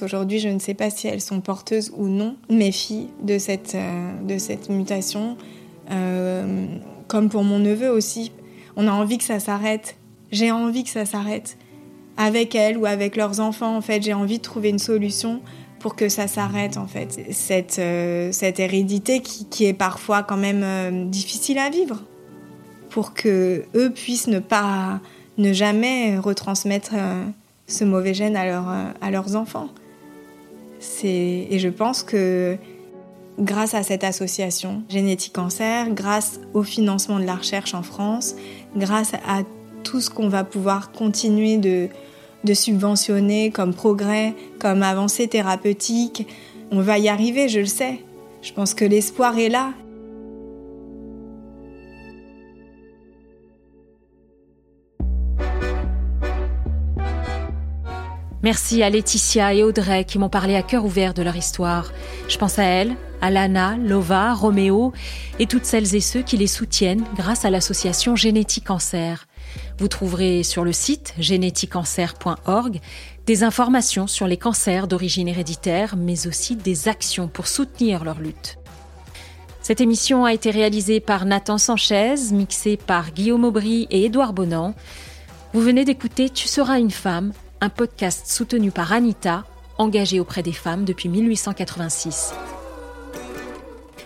Aujourd'hui, 0.01 0.39
je 0.39 0.49
ne 0.49 0.59
sais 0.59 0.73
pas 0.73 0.89
si 0.89 1.07
elles 1.07 1.21
sont 1.21 1.41
porteuses 1.41 1.91
ou 1.95 2.07
non, 2.07 2.35
mes 2.49 2.71
filles, 2.71 3.09
de 3.23 3.37
cette, 3.37 3.75
euh, 3.75 4.69
mutation. 4.69 5.37
comme 7.07 7.29
pour 7.29 7.43
mon 7.43 7.59
neveu 7.59 7.89
aussi. 7.89 8.31
On 8.75 8.87
a 8.87 8.91
envie 8.91 9.17
que 9.17 9.23
ça 9.23 9.39
s'arrête. 9.39 9.95
J'ai 10.31 10.51
envie 10.51 10.83
que 10.83 10.89
ça 10.89 11.05
s'arrête 11.05 11.57
avec 12.17 12.55
elles 12.55 12.77
ou 12.77 12.85
avec 12.85 13.15
leurs 13.15 13.39
enfants. 13.39 13.77
En 13.77 13.81
fait, 13.81 14.01
j'ai 14.01 14.13
envie 14.13 14.39
de 14.39 14.43
trouver 14.43 14.69
une 14.69 14.79
solution 14.79 15.41
pour 15.79 15.95
que 15.95 16.09
ça 16.09 16.27
s'arrête 16.27 16.77
en 16.77 16.87
fait. 16.87 17.19
Cette, 17.31 17.79
euh, 17.79 18.31
hérédité 18.31 19.21
qui, 19.21 19.65
est 19.65 19.73
parfois 19.73 20.23
quand 20.23 20.37
même 20.37 20.63
euh, 20.63 21.05
difficile 21.05 21.59
à 21.59 21.69
vivre 21.69 22.03
pour 22.89 23.13
que 23.13 23.63
eux 23.75 23.91
puissent 23.91 24.27
ne 24.27 24.39
pas, 24.39 24.99
ne 25.37 25.53
jamais 25.53 26.17
retransmettre 26.17 26.91
euh, 26.93 27.23
ce 27.67 27.83
mauvais 27.83 28.13
gène 28.13 28.35
à 28.35 29.11
leurs 29.11 29.35
enfants. 29.35 29.69
Et 31.03 31.59
je 31.59 31.69
pense 31.69 32.03
que 32.03 32.57
grâce 33.39 33.73
à 33.73 33.83
cette 33.83 34.03
association 34.03 34.83
Génétique 34.89 35.33
Cancer, 35.33 35.89
grâce 35.91 36.39
au 36.53 36.63
financement 36.63 37.19
de 37.19 37.25
la 37.25 37.35
recherche 37.35 37.73
en 37.73 37.83
France, 37.83 38.35
grâce 38.75 39.13
à 39.13 39.43
tout 39.83 40.01
ce 40.01 40.09
qu'on 40.09 40.27
va 40.27 40.43
pouvoir 40.43 40.91
continuer 40.91 41.57
de, 41.57 41.89
subventionner 42.53 43.51
comme 43.51 43.73
progrès, 43.73 44.33
comme 44.59 44.83
avancée 44.83 45.27
thérapeutique. 45.27 46.27
On 46.71 46.81
va 46.81 46.97
y 46.97 47.09
arriver, 47.09 47.49
je 47.49 47.59
le 47.59 47.65
sais. 47.65 47.99
Je 48.41 48.53
pense 48.53 48.73
que 48.73 48.85
l'espoir 48.85 49.37
est 49.37 49.49
là. 49.49 49.73
Merci 58.43 58.83
à 58.83 58.89
Laetitia 58.89 59.55
et 59.55 59.63
Audrey 59.63 60.05
qui 60.05 60.19
m'ont 60.19 60.29
parlé 60.29 60.55
à 60.55 60.61
cœur 60.61 60.85
ouvert 60.85 61.15
de 61.15 61.23
leur 61.23 61.35
histoire. 61.35 61.91
Je 62.27 62.37
pense 62.37 62.59
à 62.59 62.63
elles, 62.63 62.95
à 63.19 63.31
Lana, 63.31 63.77
Lova, 63.77 64.33
Roméo 64.33 64.93
et 65.39 65.47
toutes 65.47 65.65
celles 65.65 65.95
et 65.95 66.01
ceux 66.01 66.21
qui 66.21 66.37
les 66.37 66.45
soutiennent 66.45 67.03
grâce 67.15 67.45
à 67.45 67.49
l'association 67.49 68.15
Génétique 68.15 68.65
Cancer. 68.65 69.27
Vous 69.79 69.87
trouverez 69.87 70.43
sur 70.43 70.63
le 70.63 70.71
site 70.71 71.15
génétiquecancer.org 71.17 72.79
des 73.25 73.43
informations 73.43 74.05
sur 74.05 74.27
les 74.27 74.37
cancers 74.37 74.87
d'origine 74.87 75.27
héréditaire, 75.27 75.95
mais 75.97 76.27
aussi 76.27 76.55
des 76.55 76.87
actions 76.87 77.27
pour 77.27 77.47
soutenir 77.47 78.03
leur 78.03 78.19
lutte. 78.19 78.59
Cette 79.63 79.81
émission 79.81 80.25
a 80.25 80.33
été 80.33 80.51
réalisée 80.51 80.99
par 80.99 81.25
Nathan 81.25 81.57
Sanchez, 81.57 82.15
mixée 82.31 82.77
par 82.77 83.11
Guillaume 83.11 83.43
Aubry 83.43 83.87
et 83.89 84.05
Édouard 84.05 84.33
Bonan. 84.33 84.75
Vous 85.53 85.61
venez 85.61 85.85
d'écouter 85.85 86.29
Tu 86.29 86.47
seras 86.47 86.79
une 86.79 86.91
femme, 86.91 87.33
un 87.61 87.69
podcast 87.69 88.27
soutenu 88.27 88.71
par 88.71 88.93
Anita, 88.93 89.45
engagée 89.77 90.19
auprès 90.19 90.43
des 90.43 90.53
femmes 90.53 90.85
depuis 90.85 91.09
1886. 91.09 92.33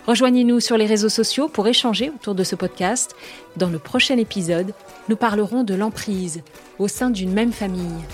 Rejoignez-nous 0.06 0.60
sur 0.60 0.76
les 0.76 0.86
réseaux 0.86 1.08
sociaux 1.08 1.48
pour 1.48 1.68
échanger 1.68 2.10
autour 2.10 2.34
de 2.34 2.44
ce 2.44 2.56
podcast. 2.56 3.14
Dans 3.56 3.68
le 3.68 3.78
prochain 3.78 4.16
épisode, 4.16 4.74
nous 5.08 5.16
parlerons 5.16 5.62
de 5.62 5.74
l'emprise 5.74 6.42
au 6.78 6.88
sein 6.88 7.10
d'une 7.10 7.32
même 7.32 7.52
famille. 7.52 8.04